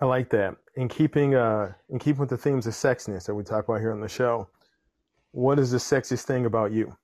I 0.00 0.04
like 0.04 0.30
that. 0.30 0.56
In 0.76 0.88
keeping 0.88 1.34
uh 1.34 1.72
in 1.88 1.98
keeping 1.98 2.20
with 2.20 2.30
the 2.30 2.36
themes 2.36 2.66
of 2.68 2.74
sexiness 2.74 3.26
that 3.26 3.34
we 3.34 3.42
talk 3.42 3.64
about 3.68 3.80
here 3.80 3.92
on 3.92 4.00
the 4.00 4.08
show, 4.08 4.48
what 5.32 5.58
is 5.58 5.72
the 5.72 5.78
sexiest 5.78 6.22
thing 6.22 6.46
about 6.46 6.70
you? 6.70 6.96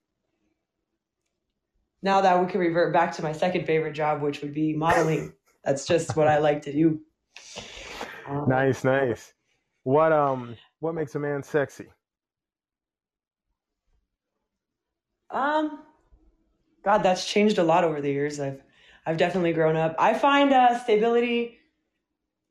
Now 2.01 2.21
that 2.21 2.39
we 2.39 2.49
can 2.51 2.59
revert 2.59 2.93
back 2.93 3.13
to 3.15 3.23
my 3.23 3.31
second 3.31 3.65
favorite 3.65 3.93
job, 3.93 4.21
which 4.21 4.41
would 4.41 4.53
be 4.53 4.73
modeling. 4.73 5.33
That's 5.63 5.87
just 5.87 6.15
what 6.15 6.27
I 6.27 6.37
like 6.37 6.61
to 6.63 6.71
do. 6.71 6.99
Um, 8.27 8.45
Nice, 8.47 8.83
nice. 8.83 9.33
What 9.83 10.11
um 10.11 10.55
what 10.79 10.95
makes 10.95 11.15
a 11.15 11.19
man 11.19 11.43
sexy? 11.43 11.87
Um, 15.29 15.79
God, 16.83 16.99
that's 16.99 17.25
changed 17.25 17.57
a 17.57 17.63
lot 17.63 17.83
over 17.83 18.01
the 18.01 18.11
years. 18.11 18.39
I've 18.39 18.61
I've 19.05 19.17
definitely 19.17 19.53
grown 19.53 19.75
up. 19.75 19.95
I 19.99 20.13
find 20.13 20.53
uh, 20.53 20.79
stability 20.79 21.59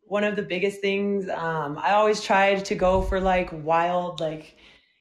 one 0.06 0.24
of 0.24 0.36
the 0.36 0.42
biggest 0.42 0.80
things. 0.80 1.28
Um, 1.28 1.78
I 1.78 1.92
always 1.92 2.20
tried 2.20 2.64
to 2.66 2.74
go 2.74 3.02
for 3.02 3.20
like 3.20 3.50
wild, 3.52 4.20
like, 4.20 4.56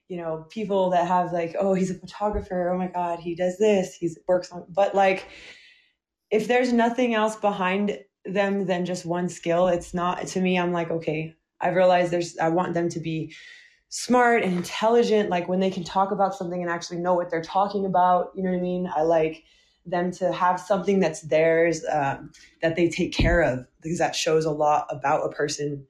you 0.07 0.17
know, 0.17 0.45
people 0.49 0.89
that 0.91 1.07
have 1.07 1.31
like, 1.31 1.55
oh, 1.59 1.73
he's 1.73 1.91
a 1.91 1.95
photographer. 1.95 2.69
Oh 2.69 2.77
my 2.77 2.87
God, 2.87 3.19
he 3.19 3.35
does 3.35 3.57
this. 3.57 3.95
He's 3.95 4.17
works 4.27 4.51
on, 4.51 4.65
but 4.69 4.93
like, 4.93 5.27
if 6.29 6.47
there's 6.47 6.73
nothing 6.73 7.13
else 7.13 7.35
behind 7.35 7.99
them 8.25 8.65
than 8.65 8.85
just 8.85 9.05
one 9.05 9.29
skill, 9.29 9.67
it's 9.67 9.93
not 9.93 10.25
to 10.27 10.41
me. 10.41 10.57
I'm 10.57 10.71
like, 10.71 10.89
okay, 10.89 11.35
i 11.61 11.69
realize 11.69 12.09
there's, 12.09 12.37
I 12.37 12.49
want 12.49 12.73
them 12.73 12.89
to 12.89 12.99
be 12.99 13.33
smart 13.89 14.43
and 14.43 14.57
intelligent. 14.57 15.29
Like 15.29 15.47
when 15.47 15.59
they 15.59 15.69
can 15.69 15.83
talk 15.83 16.11
about 16.11 16.33
something 16.33 16.61
and 16.61 16.71
actually 16.71 16.97
know 16.97 17.13
what 17.13 17.29
they're 17.29 17.41
talking 17.41 17.85
about. 17.85 18.31
You 18.35 18.43
know 18.43 18.49
what 18.49 18.57
I 18.57 18.61
mean? 18.61 18.89
I 18.95 19.03
like 19.03 19.43
them 19.85 20.11
to 20.11 20.31
have 20.31 20.59
something 20.59 20.99
that's 20.99 21.21
theirs 21.21 21.83
um, 21.91 22.31
that 22.61 22.75
they 22.75 22.89
take 22.89 23.13
care 23.13 23.41
of 23.41 23.67
because 23.81 23.99
that 23.99 24.15
shows 24.15 24.45
a 24.45 24.51
lot 24.51 24.87
about 24.89 25.25
a 25.25 25.29
person. 25.29 25.85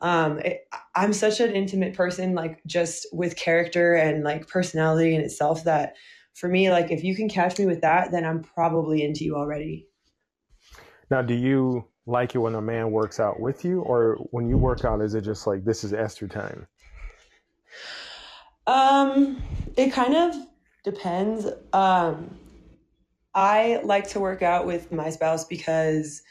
Um, 0.00 0.38
it, 0.40 0.68
I'm 0.94 1.12
such 1.12 1.40
an 1.40 1.52
intimate 1.52 1.94
person, 1.94 2.34
like 2.34 2.60
just 2.66 3.06
with 3.12 3.36
character 3.36 3.94
and 3.94 4.24
like 4.24 4.46
personality 4.48 5.14
in 5.14 5.20
itself 5.20 5.64
that 5.64 5.94
for 6.34 6.48
me, 6.48 6.70
like 6.70 6.90
if 6.90 7.02
you 7.02 7.16
can 7.16 7.28
catch 7.28 7.58
me 7.58 7.66
with 7.66 7.80
that, 7.80 8.10
then 8.12 8.24
I'm 8.24 8.42
probably 8.42 9.02
into 9.02 9.24
you 9.24 9.36
already. 9.36 9.86
Now, 11.10 11.22
do 11.22 11.34
you 11.34 11.86
like 12.06 12.34
it 12.34 12.38
when 12.38 12.54
a 12.54 12.60
man 12.60 12.90
works 12.90 13.18
out 13.18 13.40
with 13.40 13.64
you, 13.64 13.80
or 13.80 14.16
when 14.30 14.48
you 14.48 14.58
work 14.58 14.84
out, 14.84 15.00
is 15.00 15.14
it 15.14 15.22
just 15.22 15.46
like 15.46 15.64
this 15.64 15.82
is 15.82 15.92
Esther 15.92 16.28
time? 16.28 16.66
Um, 18.66 19.42
it 19.76 19.92
kind 19.92 20.14
of 20.14 20.34
depends. 20.84 21.46
Um, 21.72 22.38
I 23.34 23.80
like 23.84 24.08
to 24.10 24.20
work 24.20 24.42
out 24.42 24.66
with 24.66 24.92
my 24.92 25.10
spouse 25.10 25.44
because 25.44 26.22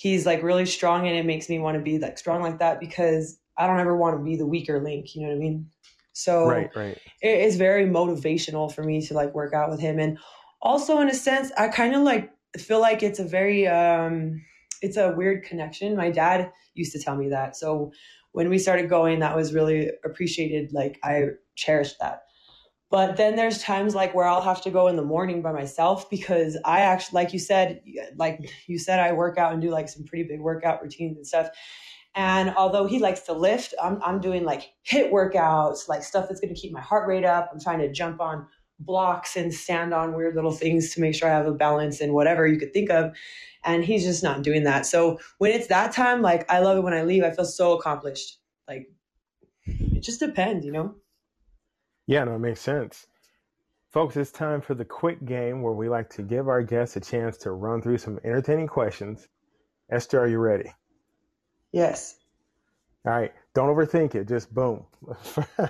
he's 0.00 0.24
like 0.24 0.42
really 0.42 0.64
strong 0.64 1.06
and 1.06 1.14
it 1.14 1.26
makes 1.26 1.50
me 1.50 1.58
want 1.58 1.76
to 1.76 1.82
be 1.82 1.98
like 1.98 2.16
strong 2.16 2.40
like 2.40 2.58
that 2.58 2.80
because 2.80 3.38
I 3.58 3.66
don't 3.66 3.80
ever 3.80 3.94
want 3.94 4.16
to 4.16 4.24
be 4.24 4.34
the 4.34 4.46
weaker 4.46 4.82
link, 4.82 5.14
you 5.14 5.20
know 5.20 5.28
what 5.28 5.34
I 5.34 5.38
mean? 5.38 5.66
So 6.14 6.46
right, 6.46 6.70
right. 6.74 6.98
it 7.20 7.40
is 7.40 7.56
very 7.56 7.84
motivational 7.84 8.72
for 8.72 8.82
me 8.82 9.02
to 9.02 9.12
like 9.12 9.34
work 9.34 9.52
out 9.52 9.68
with 9.68 9.78
him. 9.78 9.98
And 9.98 10.16
also 10.62 11.00
in 11.00 11.10
a 11.10 11.14
sense, 11.14 11.52
I 11.58 11.68
kind 11.68 11.94
of 11.94 12.00
like 12.00 12.30
feel 12.56 12.80
like 12.80 13.02
it's 13.02 13.18
a 13.18 13.24
very 13.24 13.66
um 13.66 14.40
it's 14.80 14.96
a 14.96 15.12
weird 15.12 15.44
connection. 15.44 15.94
My 15.96 16.10
dad 16.10 16.50
used 16.72 16.92
to 16.92 17.02
tell 17.02 17.14
me 17.14 17.28
that. 17.28 17.54
So 17.54 17.92
when 18.32 18.48
we 18.48 18.56
started 18.56 18.88
going, 18.88 19.18
that 19.18 19.36
was 19.36 19.52
really 19.52 19.90
appreciated. 20.02 20.72
Like 20.72 20.98
I 21.04 21.24
cherished 21.56 21.96
that. 22.00 22.22
But 22.90 23.16
then 23.16 23.36
there's 23.36 23.62
times 23.62 23.94
like 23.94 24.14
where 24.14 24.26
I'll 24.26 24.42
have 24.42 24.62
to 24.62 24.70
go 24.70 24.88
in 24.88 24.96
the 24.96 25.04
morning 25.04 25.42
by 25.42 25.52
myself 25.52 26.10
because 26.10 26.58
I 26.64 26.80
actually, 26.80 27.22
like 27.22 27.32
you 27.32 27.38
said, 27.38 27.82
like 28.16 28.50
you 28.66 28.78
said, 28.78 28.98
I 28.98 29.12
work 29.12 29.38
out 29.38 29.52
and 29.52 29.62
do 29.62 29.70
like 29.70 29.88
some 29.88 30.04
pretty 30.04 30.24
big 30.24 30.40
workout 30.40 30.82
routines 30.82 31.16
and 31.16 31.26
stuff. 31.26 31.50
And 32.16 32.52
although 32.56 32.86
he 32.86 32.98
likes 32.98 33.20
to 33.20 33.32
lift, 33.32 33.74
I'm, 33.80 34.02
I'm 34.02 34.20
doing 34.20 34.44
like 34.44 34.72
HIIT 34.90 35.12
workouts, 35.12 35.88
like 35.88 36.02
stuff 36.02 36.26
that's 36.28 36.40
going 36.40 36.52
to 36.52 36.60
keep 36.60 36.72
my 36.72 36.80
heart 36.80 37.06
rate 37.06 37.24
up. 37.24 37.48
I'm 37.52 37.60
trying 37.60 37.78
to 37.78 37.92
jump 37.92 38.20
on 38.20 38.46
blocks 38.80 39.36
and 39.36 39.54
stand 39.54 39.94
on 39.94 40.14
weird 40.14 40.34
little 40.34 40.50
things 40.50 40.92
to 40.94 41.00
make 41.00 41.14
sure 41.14 41.30
I 41.30 41.36
have 41.36 41.46
a 41.46 41.52
balance 41.52 42.00
and 42.00 42.12
whatever 42.12 42.46
you 42.48 42.58
could 42.58 42.72
think 42.72 42.90
of. 42.90 43.14
And 43.64 43.84
he's 43.84 44.02
just 44.02 44.24
not 44.24 44.42
doing 44.42 44.64
that. 44.64 44.86
So 44.86 45.20
when 45.38 45.52
it's 45.52 45.68
that 45.68 45.92
time, 45.92 46.22
like 46.22 46.50
I 46.50 46.58
love 46.58 46.78
it 46.78 46.82
when 46.82 46.94
I 46.94 47.02
leave, 47.02 47.22
I 47.22 47.30
feel 47.30 47.44
so 47.44 47.78
accomplished. 47.78 48.38
Like 48.66 48.88
it 49.66 50.02
just 50.02 50.18
depends, 50.18 50.66
you 50.66 50.72
know? 50.72 50.96
Yeah, 52.10 52.24
no, 52.24 52.34
it 52.34 52.40
makes 52.40 52.60
sense. 52.60 53.06
Folks, 53.92 54.16
it's 54.16 54.32
time 54.32 54.60
for 54.60 54.74
the 54.74 54.84
quick 54.84 55.24
game 55.24 55.62
where 55.62 55.74
we 55.74 55.88
like 55.88 56.10
to 56.10 56.22
give 56.22 56.48
our 56.48 56.60
guests 56.60 56.96
a 56.96 57.00
chance 57.00 57.36
to 57.38 57.52
run 57.52 57.80
through 57.80 57.98
some 57.98 58.18
entertaining 58.24 58.66
questions. 58.66 59.28
Esther, 59.92 60.18
are 60.18 60.26
you 60.26 60.38
ready? 60.38 60.74
Yes. 61.70 62.16
All 63.06 63.12
right. 63.12 63.32
Don't 63.54 63.68
overthink 63.68 64.16
it. 64.16 64.26
Just 64.26 64.52
boom. 64.52 64.86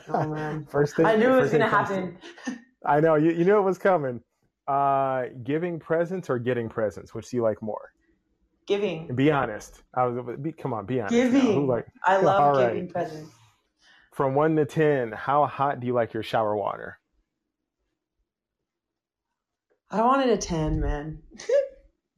Oh 0.09 0.29
man. 0.29 0.64
first 0.70 0.96
thing. 0.96 1.05
I 1.05 1.16
knew 1.16 1.31
it 1.31 1.42
was 1.42 1.50
going 1.50 1.61
to 1.61 1.68
happen. 1.68 2.16
I 2.87 3.00
know. 3.00 3.16
You, 3.16 3.33
you 3.33 3.44
knew 3.44 3.59
it 3.59 3.62
was 3.62 3.76
coming. 3.76 4.22
Uh, 4.66 5.24
giving 5.44 5.79
presents 5.79 6.31
or 6.31 6.38
getting 6.38 6.70
presents? 6.70 7.14
Which 7.14 7.29
do 7.29 7.37
you 7.37 7.42
like 7.42 7.61
more? 7.61 7.92
Giving. 8.66 9.14
Be 9.14 9.31
honest. 9.31 9.83
I 9.94 10.07
was. 10.07 10.38
Be, 10.40 10.53
come 10.53 10.72
on. 10.72 10.87
Be 10.87 11.00
honest. 11.00 11.12
Giving. 11.12 11.66
Like, 11.66 11.87
I 12.03 12.16
love 12.22 12.57
giving 12.57 12.85
right. 12.85 12.92
presents. 12.94 13.31
From 14.20 14.35
one 14.35 14.54
to 14.56 14.66
ten, 14.66 15.12
how 15.12 15.46
hot 15.46 15.80
do 15.80 15.87
you 15.87 15.94
like 15.94 16.12
your 16.12 16.22
shower 16.22 16.54
water? 16.54 16.98
I 19.90 20.02
wanted 20.02 20.28
a 20.28 20.37
ten, 20.37 20.78
man. 20.78 21.22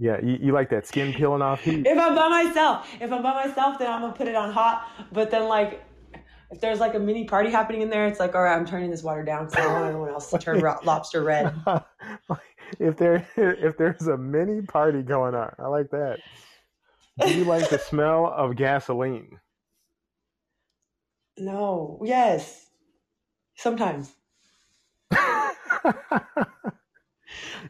Yeah, 0.01 0.17
you, 0.21 0.37
you 0.41 0.53
like 0.53 0.69
that 0.71 0.85
skin 0.85 1.13
peeling 1.13 1.43
off 1.43 1.63
heat? 1.63 1.87
If 1.87 1.97
I'm 1.97 2.17
by 2.17 2.29
myself, 2.29 2.89
if 3.01 3.13
I'm 3.13 3.23
by 3.23 3.47
myself, 3.47 3.79
then 3.79 3.89
I'm 3.89 4.01
gonna 4.01 4.15
put 4.15 4.27
it 4.27 4.35
on 4.35 4.51
hot. 4.51 4.89
But 5.13 5.31
then 5.31 5.47
like, 5.47 5.85
if 6.51 6.61
there's 6.61 6.81
like 6.81 6.97
a 6.97 6.99
mini 6.99 7.25
party 7.25 7.51
happening 7.51 7.83
in 7.83 7.89
there, 7.89 8.09
it's 8.09 8.19
like, 8.19 8.35
all 8.35 8.43
right, 8.43 8.57
I'm 8.57 8.67
turning 8.67 8.91
this 8.91 9.05
water 9.05 9.23
down 9.23 9.45
because 9.45 9.61
I 9.61 9.63
don't 9.63 9.73
want 9.75 9.87
anyone 9.87 10.09
else 10.09 10.29
to 10.31 10.39
turn 10.39 10.59
lobster 10.85 11.23
red. 11.23 11.55
if 12.81 12.97
there 12.97 13.25
if 13.37 13.77
there's 13.77 14.09
a 14.09 14.17
mini 14.17 14.63
party 14.63 15.03
going 15.03 15.37
on, 15.37 15.55
I 15.61 15.69
like 15.69 15.91
that. 15.91 16.19
Do 17.21 17.33
you 17.33 17.45
like 17.45 17.71
the 17.71 17.79
smell 17.79 18.27
of 18.27 18.57
gasoline? 18.57 19.39
No. 21.39 22.01
Yes. 22.05 22.67
Sometimes. 23.57 24.13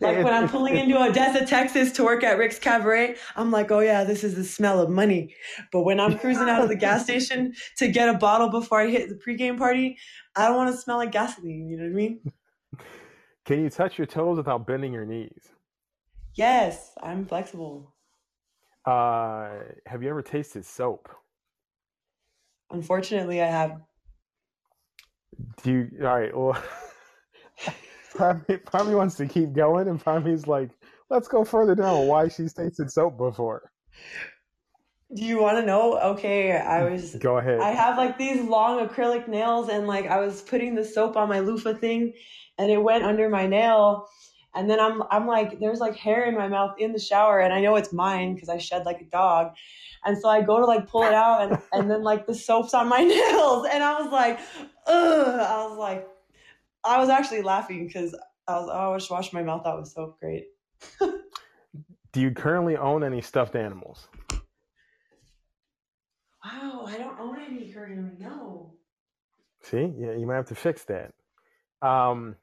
Like 0.01 0.25
when 0.25 0.33
I'm 0.33 0.49
pulling 0.49 0.77
into 0.77 1.01
Odessa, 1.01 1.47
Texas 1.47 1.93
to 1.93 2.05
work 2.05 2.25
at 2.25 2.39
Rick's 2.39 2.59
Cabaret, 2.59 3.17
I'm 3.37 3.51
like, 3.51 3.71
oh 3.71 3.81
yeah, 3.81 4.05
this 4.05 4.25
is 4.25 4.35
the 4.35 4.45
smell 4.45 4.81
of 4.81 4.91
money. 4.91 5.35
But 5.71 5.83
when 5.83 6.01
I'm 6.01 6.19
cruising 6.19 6.49
out 6.49 6.63
of 6.63 6.69
the 6.69 6.77
gas 6.77 7.05
station 7.05 7.53
to 7.77 7.89
get 7.89 8.09
a 8.09 8.19
bottle 8.19 8.49
before 8.49 8.81
I 8.81 8.89
hit 8.89 9.09
the 9.09 9.15
pregame 9.15 9.59
party, 9.59 9.97
I 10.35 10.49
don't 10.49 10.57
want 10.57 10.75
to 10.75 10.81
smell 10.81 10.97
like 10.97 11.13
gasoline. 11.13 11.69
You 11.69 11.77
know 11.77 11.85
what 11.85 11.91
I 11.91 11.95
mean? 11.95 12.21
Can 13.45 13.63
you 13.63 13.71
touch 13.71 13.99
your 13.99 14.07
toes 14.07 14.37
without 14.37 14.67
bending 14.67 14.93
your 14.93 15.05
knees? 15.05 15.51
Yes, 16.35 16.93
I'm 17.03 17.27
flexible. 17.27 17.95
Uh, 18.85 19.51
have 19.87 20.03
you 20.03 20.09
ever 20.09 20.23
tasted 20.23 20.65
soap? 20.65 21.09
Unfortunately, 22.73 23.43
I 23.43 23.47
have. 23.47 23.81
Do 25.63 25.71
you? 25.71 25.91
All 26.01 26.19
right. 26.19 26.37
Well. 26.37 26.63
part 28.17 28.37
of, 28.37 28.49
me, 28.49 28.57
part 28.57 28.83
of 28.83 28.89
me 28.89 28.95
wants 28.95 29.17
to 29.17 29.27
keep 29.27 29.53
going, 29.53 29.89
and 29.89 30.03
part 30.03 30.19
of 30.19 30.25
me 30.25 30.33
is 30.33 30.47
like, 30.47 30.71
let's 31.11 31.29
go 31.29 31.45
further 31.45 31.75
down. 31.75 32.07
Why 32.07 32.29
she's 32.29 32.53
tasted 32.53 32.91
soap 32.91 33.17
before? 33.19 33.71
Do 35.15 35.25
you 35.25 35.41
want 35.41 35.59
to 35.59 35.67
know? 35.67 35.99
Okay, 35.99 36.57
I 36.57 36.85
was. 36.85 37.15
Go 37.17 37.37
ahead. 37.39 37.61
I 37.61 37.71
have 37.71 37.99
like 37.99 38.17
these 38.17 38.43
long 38.43 38.87
acrylic 38.87 39.29
nails, 39.29 39.69
and 39.69 39.87
like 39.87 40.07
I 40.07 40.19
was 40.21 40.41
putting 40.41 40.75
the 40.75 40.85
soap 40.85 41.17
on 41.17 41.29
my 41.29 41.41
loofah 41.41 41.75
thing, 41.75 42.15
and 42.59 42.71
it 42.71 42.79
went 42.79 43.05
under 43.05 43.29
my 43.29 43.47
nail. 43.47 44.09
And 44.55 44.69
then 44.69 44.81
I'm 44.81 45.03
I'm 45.11 45.27
like, 45.27 45.61
there's 45.61 45.81
like 45.81 45.97
hair 45.97 46.25
in 46.25 46.35
my 46.35 46.49
mouth 46.49 46.75
in 46.79 46.93
the 46.93 46.99
shower, 46.99 47.41
and 47.41 47.53
I 47.53 47.61
know 47.61 47.77
it's 47.77 47.93
mine 47.93 48.35
because 48.35 48.49
I 48.49 48.59
shed 48.59 48.85
like 48.85 49.01
a 49.01 49.05
dog. 49.05 49.55
And 50.05 50.19
so 50.19 50.29
I 50.29 50.43
go 50.43 50.59
to 50.59 50.67
like 50.67 50.89
pull 50.89 51.05
it 51.05 51.15
out, 51.15 51.43
and 51.43 51.63
and 51.73 51.91
then 51.91 52.03
like 52.03 52.27
the 52.27 52.35
soap's 52.35 52.75
on 52.75 52.89
my 52.89 52.99
nails, 53.03 53.67
and 53.73 53.83
I 53.83 54.01
was 54.01 54.13
like, 54.13 54.39
ugh. 54.87 55.41
I 55.41 55.67
was 55.67 55.79
like, 55.79 56.09
I 56.85 56.99
was 56.99 57.09
actually 57.09 57.43
laughing 57.43 57.87
because 57.87 58.15
I 58.47 58.59
was, 58.59 58.69
oh, 58.73 58.93
I 58.93 58.99
just 58.99 59.11
washed 59.11 59.33
my 59.33 59.43
mouth 59.43 59.67
out 59.67 59.81
with 59.81 59.89
soap. 59.89 60.21
Great. 60.21 60.47
Do 62.13 62.21
you 62.21 62.31
currently 62.31 62.77
own 62.77 63.03
any 63.05 63.23
stuffed 63.23 63.57
animals? 63.57 64.09
Wow, 66.45 66.85
I 66.87 66.99
don't 66.99 67.19
own 67.19 67.41
any 67.41 67.73
currently. 67.73 68.11
No. 68.19 68.75
See, 69.63 69.93
yeah, 69.97 70.13
you 70.13 70.27
might 70.27 70.35
have 70.37 70.47
to 70.47 70.55
fix 70.55 70.85
that. 70.85 71.15
Um, 71.81 72.37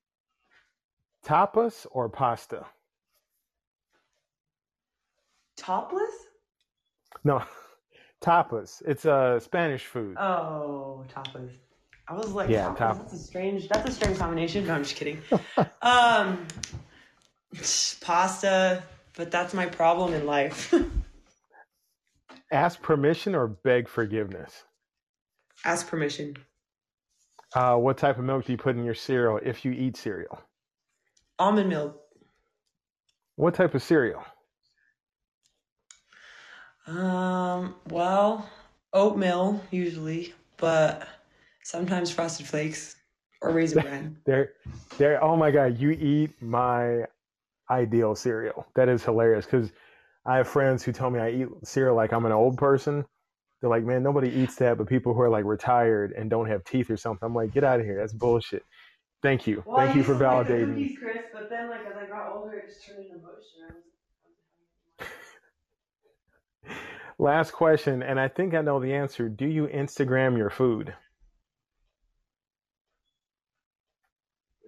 tapas 1.30 1.86
or 1.92 2.10
pasta? 2.10 2.66
Topless? 5.58 6.12
No, 7.24 7.44
tapas. 8.22 8.82
It's 8.88 9.06
a 9.06 9.14
uh, 9.14 9.40
Spanish 9.40 9.86
food. 9.86 10.18
Oh, 10.18 11.06
tapas. 11.14 11.52
I 12.08 12.14
was 12.14 12.32
like, 12.32 12.50
yeah, 12.50 12.74
top. 12.74 12.98
that's 12.98 13.14
a 13.14 13.18
strange. 13.18 13.70
That's 13.70 13.88
a 13.88 13.94
strange 13.94 14.18
combination. 14.18 14.66
No, 14.66 14.74
I'm 14.74 14.84
just 14.84 14.96
kidding. 14.96 15.22
um, 15.84 16.48
pasta, 18.02 18.82
but 19.16 19.30
that's 19.30 19.54
my 19.54 19.68
problem 19.68 20.16
in 20.16 20.26
life. 20.26 20.74
Ask 22.52 22.82
permission 22.82 23.36
or 23.36 23.48
beg 23.48 23.88
forgiveness. 23.88 24.64
Ask 25.64 25.88
permission. 25.88 26.36
Uh, 27.54 27.76
what 27.76 28.00
type 28.00 28.18
of 28.18 28.24
milk 28.24 28.46
do 28.46 28.54
you 28.54 28.58
put 28.58 28.76
in 28.76 28.84
your 28.84 28.96
cereal 28.96 29.40
if 29.44 29.64
you 29.64 29.72
eat 29.72 29.96
cereal? 29.96 30.42
Almond 31.40 31.70
milk. 31.70 31.98
What 33.38 33.56
type 33.56 33.74
of 33.74 33.82
cereal? 33.82 34.24
Um, 36.86 37.76
well, 37.90 38.50
oatmeal 38.94 39.62
usually, 39.72 40.34
but 40.58 41.08
sometimes 41.64 42.12
Frosted 42.12 42.46
Flakes 42.46 42.98
or 43.42 43.52
Raisin 43.52 43.82
Bran. 43.84 44.18
They're, 44.26 44.52
they're, 44.98 45.24
oh 45.24 45.38
my 45.38 45.52
God, 45.52 45.80
you 45.80 45.92
eat 45.92 46.42
my 46.42 47.06
ideal 47.70 48.16
cereal. 48.16 48.68
That 48.76 48.90
is 48.90 49.04
hilarious 49.04 49.46
because 49.46 49.72
I 50.26 50.38
have 50.38 50.48
friends 50.48 50.84
who 50.84 50.92
tell 50.92 51.10
me 51.10 51.20
I 51.20 51.32
eat 51.32 51.48
cereal 51.64 51.96
like 51.96 52.12
I'm 52.12 52.26
an 52.26 52.34
old 52.34 52.58
person. 52.58 53.06
They're 53.62 53.70
like, 53.70 53.84
man, 53.84 54.04
nobody 54.04 54.30
eats 54.30 54.56
that, 54.58 54.78
but 54.78 54.88
people 54.88 55.14
who 55.14 55.22
are 55.22 55.30
like 55.30 55.46
retired 55.46 56.14
and 56.14 56.30
don't 56.30 56.48
have 56.48 56.64
teeth 56.64 56.90
or 56.90 56.98
something. 56.98 57.26
I'm 57.26 57.36
like, 57.36 57.54
get 57.54 57.64
out 57.64 57.80
of 57.80 57.86
here. 57.86 57.98
That's 57.98 58.14
bullshit. 58.14 58.64
Thank 59.22 59.48
you. 59.48 59.64
Well, 59.66 59.76
Thank 59.78 59.92
I 59.96 59.98
you 59.98 60.04
for 60.04 60.14
to 60.18 60.20
like 60.20 60.48
validating. 60.48 60.74
cookies, 60.76 60.98
Chris, 61.00 61.26
but 61.34 61.50
then 61.50 61.70
like 61.70 61.82
as 61.86 61.96
I 61.98 62.08
got 62.08 62.32
older, 62.36 62.58
it 62.58 62.68
just 62.68 62.86
turned 62.86 63.06
into 63.06 63.18
mush. 63.18 63.46
And 63.58 63.72
I 63.72 65.06
was, 65.06 65.08
Last 67.20 67.52
question, 67.52 68.02
and 68.02 68.20
I 68.20 68.28
think 68.30 68.54
I 68.54 68.62
know 68.62 68.80
the 68.80 68.94
answer. 68.94 69.28
Do 69.30 69.46
you 69.46 69.68
Instagram 69.68 70.38
your 70.38 70.50
food? 70.50 70.96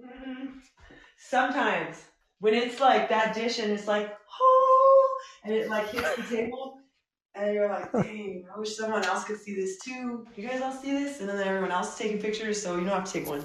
Mm, 0.03 0.53
Sometimes 1.17 2.03
when 2.39 2.53
it's 2.53 2.79
like 2.79 3.09
that 3.09 3.33
dish 3.35 3.59
and 3.59 3.71
it's 3.71 3.87
like 3.87 4.15
oh, 4.41 5.17
and 5.43 5.53
it 5.53 5.69
like 5.69 5.89
hits 5.89 6.15
the 6.15 6.23
table, 6.23 6.79
and 7.35 7.53
you're 7.53 7.69
like, 7.69 7.91
dang, 7.93 8.45
I 8.53 8.59
wish 8.59 8.75
someone 8.75 9.03
else 9.05 9.23
could 9.25 9.39
see 9.39 9.55
this 9.55 9.79
too. 9.79 10.27
You 10.35 10.47
guys 10.47 10.61
all 10.61 10.71
see 10.73 10.91
this, 10.91 11.19
and 11.21 11.29
then 11.29 11.45
everyone 11.45 11.71
else 11.71 11.93
is 11.93 11.99
taking 11.99 12.19
pictures, 12.19 12.61
so 12.61 12.75
you 12.75 12.81
don't 12.85 12.89
have 12.95 13.05
to 13.05 13.13
take 13.13 13.27
one. 13.27 13.43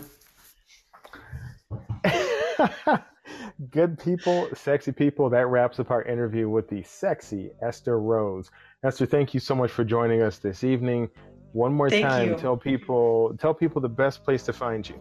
Good 3.71 3.99
people, 3.99 4.49
sexy 4.55 4.93
people. 4.93 5.31
That 5.31 5.47
wraps 5.47 5.81
up 5.81 5.91
our 5.91 6.03
interview 6.03 6.49
with 6.49 6.69
the 6.69 6.83
sexy 6.83 7.53
Esther 7.63 7.99
Rose. 7.99 8.51
Esther, 8.85 9.07
thank 9.07 9.33
you 9.33 9.41
so 9.41 9.55
much 9.55 9.71
for 9.71 9.83
joining 9.83 10.21
us 10.21 10.39
this 10.39 10.63
evening. 10.63 11.09
One 11.53 11.73
more 11.73 11.89
Thank 11.89 12.05
time, 12.05 12.29
you. 12.31 12.37
tell 12.37 12.57
people 12.57 13.35
tell 13.39 13.55
people 13.55 13.81
the 13.81 13.89
best 13.89 14.25
place 14.25 14.43
to 14.43 14.53
find 14.53 14.87
you. 14.87 15.01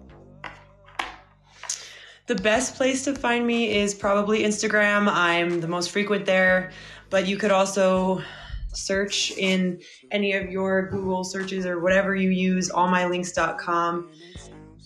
The 2.27 2.35
best 2.35 2.75
place 2.75 3.03
to 3.03 3.13
find 3.13 3.45
me 3.45 3.75
is 3.75 3.93
probably 3.93 4.43
Instagram. 4.43 5.09
I'm 5.09 5.59
the 5.59 5.67
most 5.67 5.91
frequent 5.91 6.25
there, 6.25 6.71
but 7.09 7.27
you 7.27 7.35
could 7.35 7.51
also 7.51 8.21
search 8.73 9.31
in 9.31 9.81
any 10.11 10.31
of 10.33 10.49
your 10.49 10.89
Google 10.89 11.25
searches 11.25 11.65
or 11.65 11.81
whatever 11.81 12.15
you 12.15 12.29
use, 12.29 12.71
allmylinks.com 12.71 14.09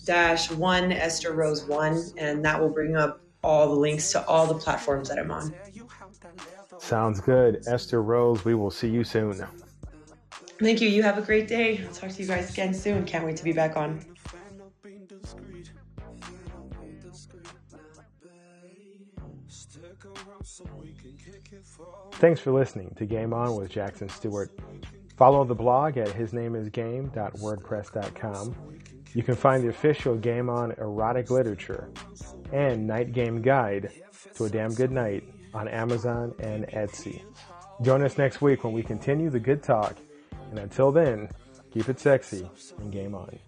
dash 0.04 0.50
one 0.50 0.90
Esther 0.90 1.32
Rose 1.34 1.64
one, 1.64 2.02
and 2.16 2.44
that 2.44 2.60
will 2.60 2.70
bring 2.70 2.96
up 2.96 3.20
all 3.42 3.68
the 3.68 3.80
links 3.80 4.12
to 4.12 4.24
all 4.26 4.46
the 4.46 4.54
platforms 4.54 5.08
that 5.08 5.18
I'm 5.18 5.30
on. 5.30 5.54
Sounds 6.78 7.20
good. 7.20 7.64
Esther 7.66 8.02
Rose, 8.02 8.44
we 8.44 8.54
will 8.54 8.70
see 8.70 8.88
you 8.88 9.04
soon. 9.04 9.44
Thank 10.60 10.80
you. 10.80 10.88
You 10.88 11.02
have 11.02 11.18
a 11.18 11.22
great 11.22 11.48
day. 11.48 11.82
I'll 11.86 11.92
talk 11.92 12.10
to 12.10 12.22
you 12.22 12.28
guys 12.28 12.50
again 12.50 12.74
soon. 12.74 13.04
Can't 13.04 13.24
wait 13.24 13.36
to 13.36 13.44
be 13.44 13.52
back 13.52 13.76
on. 13.76 14.04
Thanks 22.12 22.40
for 22.40 22.52
listening 22.52 22.94
to 22.96 23.06
Game 23.06 23.32
On 23.32 23.56
with 23.56 23.70
Jackson 23.70 24.10
Stewart. 24.10 24.50
Follow 25.16 25.44
the 25.44 25.54
blog 25.54 25.96
at 25.96 26.08
hisnameisgame.wordpress.com. 26.08 28.56
You 29.14 29.22
can 29.22 29.34
find 29.34 29.62
the 29.62 29.68
official 29.68 30.16
Game 30.16 30.48
On 30.48 30.72
erotic 30.72 31.30
literature 31.30 31.88
and 32.52 32.86
Night 32.86 33.12
Game 33.12 33.42
Guide 33.42 33.90
to 34.34 34.44
a 34.44 34.50
Damn 34.50 34.72
Good 34.74 34.92
Night 34.92 35.24
on 35.52 35.66
Amazon 35.68 36.34
and 36.38 36.66
Etsy. 36.68 37.22
Join 37.82 38.02
us 38.02 38.18
next 38.18 38.40
week 38.40 38.62
when 38.62 38.72
we 38.72 38.82
continue 38.82 39.30
the 39.30 39.40
good 39.40 39.62
talk. 39.62 39.96
And 40.50 40.58
until 40.58 40.92
then, 40.92 41.28
keep 41.72 41.88
it 41.88 41.98
sexy 41.98 42.48
and 42.78 42.92
game 42.92 43.14
on. 43.14 43.38